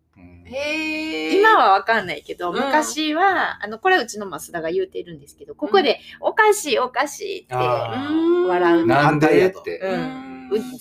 [0.49, 2.57] 今はわかんないけど、うん。
[2.57, 8.49] 昔は、あの、これはうちの増田が言うてるんですけど、ここで、おかしいおかしいって、あうん。
[8.49, 9.79] 笑うなんでっ反て。
[9.79, 10.26] ううん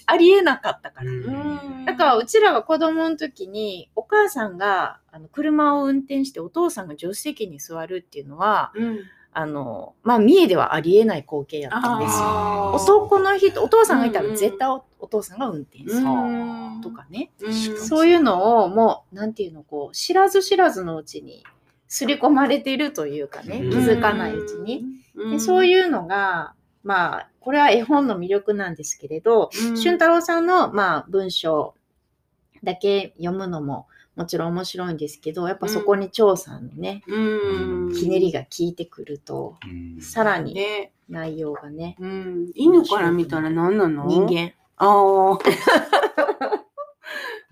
[0.06, 1.12] ありえなかったから。
[1.12, 9.00] うんだから、うちらは子供の時に、お母さんが、あの、車を運転してお父さんが助手席に座るっていうのは、うん
[9.38, 12.72] あの、まあ、三重ではありえない光景やったんですよ。
[12.74, 17.32] 男の人、お父さんがいたらうんうん絶対おお父さんが運転するうんとかね。
[17.42, 21.44] うんそういうのをもう、なんていうの、こう、知らず知らずのうちに、
[21.90, 24.86] 刷り込まれているというかね、うん気づかないうちに。
[25.16, 26.54] うんでそういうのが、
[26.86, 31.74] まあ、これは絵本の魅力なんですけれど、うん俊太郎さんの、まあ、文章
[32.64, 44.06] だけ読むのももちろん面白いんですけど、やっぱそこに張さんのね、うんひねりが効いてくると、うんさらにね、内容がね、うん、犬から見たら何なの？
[44.06, 44.54] 人間。
[44.78, 45.40] ああ。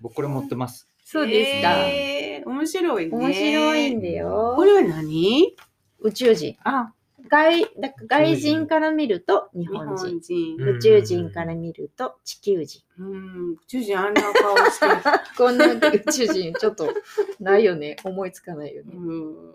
[0.00, 0.88] 僕これ持ってます。
[1.04, 1.72] そうですか。
[1.88, 3.16] えー面白いね。
[3.16, 4.64] 面白いんだよこ。
[4.64, 5.56] れは何？
[6.00, 6.56] 宇宙人。
[6.62, 6.92] あ、
[7.28, 10.56] 外だ外人から見ると日日本人。
[10.58, 12.82] 宇宙人から見ると地球人。
[12.98, 14.94] うん、宇宙人あんな顔してる。
[15.36, 15.80] こんな宇
[16.12, 16.92] 宙人ちょっと
[17.40, 17.96] ないよね。
[18.04, 18.92] 思いつかないよね。
[18.94, 19.54] うん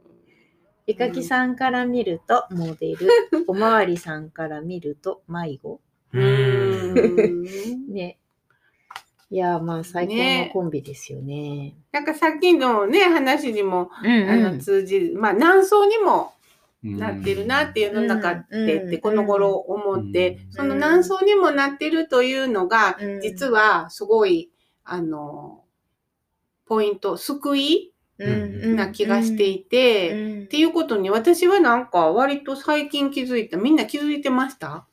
[0.87, 3.07] 絵描きさんから見るとモデル。
[3.47, 5.79] おまわりさんから見ると迷子。
[6.13, 6.19] う。
[6.19, 8.17] うんんね。
[9.31, 11.75] いや、まあ最高のコンビですよね。
[11.91, 16.33] なんかさっきのね、話にも、うんあの通じる、まあ何層にも
[16.83, 18.87] ななってるなっていうの中ってうん。
[18.87, 20.51] ってこの頃思ってうん。
[20.51, 23.21] その何層にもなってるというのがうん。
[23.21, 24.51] 実はすごい
[24.83, 25.63] あの
[26.65, 28.75] ポイント救いうん。
[28.75, 30.43] な気がしていて、うん。
[30.43, 33.57] っていうことに私はなんか割と最近気づいた。
[33.57, 34.85] みんな気づいてました？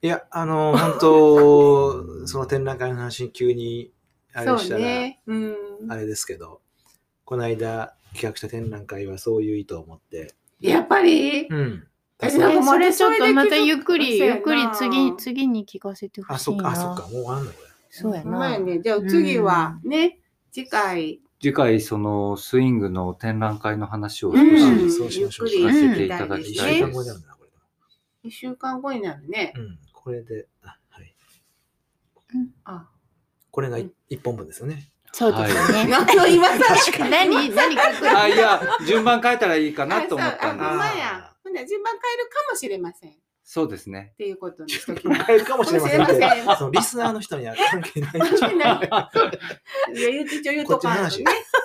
[0.00, 3.92] いや、あの、 本当その展覧会の話に急に
[4.32, 5.56] あれしたら、ね、うん、
[5.88, 6.60] あれですけど、
[7.24, 10.34] この間企画した展覧会はそういう意図を持って、
[10.70, 11.46] やっぱり？
[11.48, 11.86] うん。
[12.22, 16.74] えそれなんかまれちょっとまたゆっくり、ゆっくり次、次に聞かせてほあ、しいな。
[16.76, 17.68] そっか、あ、そっか、もうあんのこれ。
[17.90, 18.30] そうやな。
[18.38, 20.18] まやねじゃあ次はね、
[20.52, 24.56] 次回次回、そのスイングの展覧会の話を少うん
[24.88, 27.14] しそうしましょうゆっくり聞かせていただき一たいです週間後にな。
[27.14, 28.28] るな、これ。
[28.28, 29.78] 1週間後になるね、うん。
[29.92, 31.14] これで、あ、はい。
[32.64, 32.88] あ
[33.50, 34.91] これがい一本分ですよね。
[35.12, 35.86] そうですよね。
[35.88, 37.08] 何の今更。
[37.10, 41.30] 何、 何書くあ、いや、順番変えたらいいかなと思ったんであ、ほんまあや。
[41.44, 43.21] ほんなら順番変えるかもしれません。
[43.42, 44.14] っそうですね。
[44.16, 45.24] ていうことにしときます。
[45.24, 46.12] 変えるかもしれませんけ
[46.56, 48.12] そのリスナーの人には関係ない。
[48.12, 48.80] 関係な
[49.94, 51.10] いいや、言うてちょ言うとかね。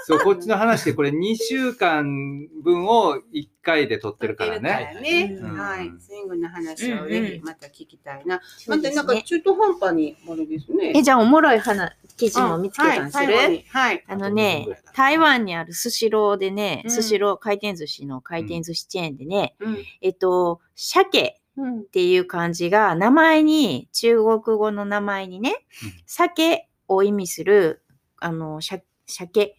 [0.05, 4.69] そう、こっちの話でこれ2週間分を1回で撮ってるからね。
[4.69, 5.91] はい。
[5.99, 8.41] スイングの話をぜひまた聞きたいな。
[8.67, 10.93] またなんかね中途半端にあれですね。
[10.95, 13.35] え、じゃあおもろい花、記事も見つけたんする、
[13.69, 14.03] はい。
[14.07, 19.77] あのね台湾にあるスシローでね、うんスシロー回転寿司の回転寿司チェーンでね、うん。
[20.01, 21.46] えっと、鮭うん。
[21.61, 27.83] っていう漢字が名前に、中国語の名前にねうん、鮭を意味する、
[28.19, 29.55] あの、鮭。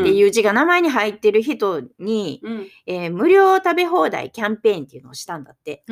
[0.00, 2.66] っていう字が名前に入ってる人に、うん。
[2.86, 5.84] えー無料食べ放題キャンペーンっていうのをしたんだって。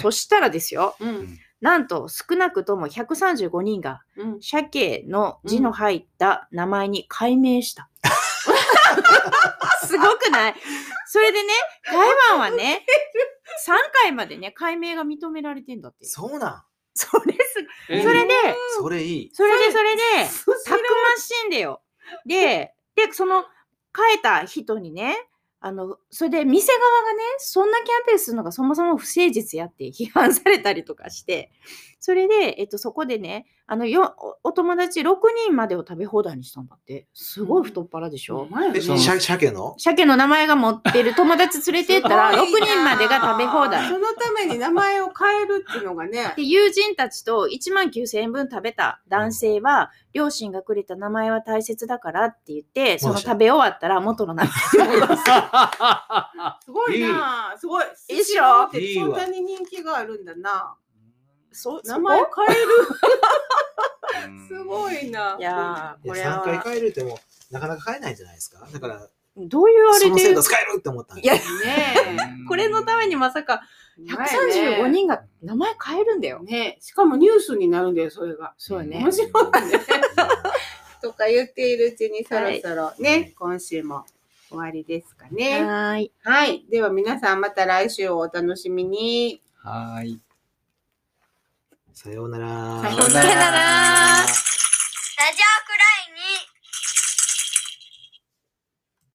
[0.00, 1.38] そしたらですよ、うん。
[1.60, 4.40] なんと少なくとも135人がうん。
[4.40, 7.90] 鮭の字の入った名前に改名した。
[9.86, 10.54] すごくない？
[11.06, 11.48] それでね、
[11.84, 11.96] 台
[12.30, 12.84] 湾はね、
[13.66, 13.72] 3
[14.02, 16.04] 回までね、改名が認められてんだって。
[16.04, 16.62] そうなん。
[16.94, 17.38] それす、
[17.88, 18.34] えそれで、
[18.78, 19.30] それいい。
[19.32, 20.02] それでそれで、
[20.66, 21.82] たくましいんだよ。
[22.26, 23.44] で、で、その、
[23.96, 25.16] 変えた人にね、
[25.60, 31.52] あの、それで店側がね、そんなキャンペーンするのがそもそも不誠実やって批判されたりとかして、
[32.00, 34.14] それで、えっと、そこでね、あの、よ、
[34.44, 35.14] おお友達6
[35.46, 37.06] 人までを食べ放題にしたんだって。
[37.14, 38.46] すごい太っ腹でしょ？
[38.74, 39.74] え、そしゃ鮭の？
[39.78, 43.88] 鮭の名前が持ってる友達連れてったら、6人までが食べ放題。
[43.88, 46.34] そのために名前を変えるっていうのがね。
[46.36, 54.44] で、友人たちと1万9000円分食べた男性は、両親がくれた名前は大切だからって言って、その食べ終わったら元の名
[54.76, 55.22] 前に戻す。
[56.66, 57.84] すごいなすごい。
[58.10, 58.68] いいっしょ？
[58.70, 60.74] そんなに人気があるんだな。
[61.52, 62.26] そ名前変
[62.56, 62.58] え
[64.26, 64.28] る？
[64.28, 65.36] うんすごいな。
[65.38, 67.18] いやー、いやこれ3回は、変えるっても
[67.50, 68.66] なかなか変えないんじゃないですか。
[68.72, 70.06] だから、どういうあれで？
[70.06, 71.94] その制度、使えるって思ったんいやですね
[72.48, 73.62] これのためにまさか
[73.98, 74.02] え。
[74.04, 76.42] 135人が名前変えるんだよ。
[76.42, 78.54] ねしかもニュースになるんだよ、それが。
[78.58, 79.32] そうよね面白いね。
[81.02, 84.04] とか言っているうちにそろそろね、今週も
[84.48, 85.64] 終わりですかね。
[85.64, 86.12] はーい。
[86.22, 86.64] はい。
[86.70, 89.40] では皆さんまた来週をお楽しみに。
[89.56, 90.20] はーい。
[92.02, 92.46] さようなら。
[92.82, 93.30] さようなら。
[93.30, 95.61] ラジオ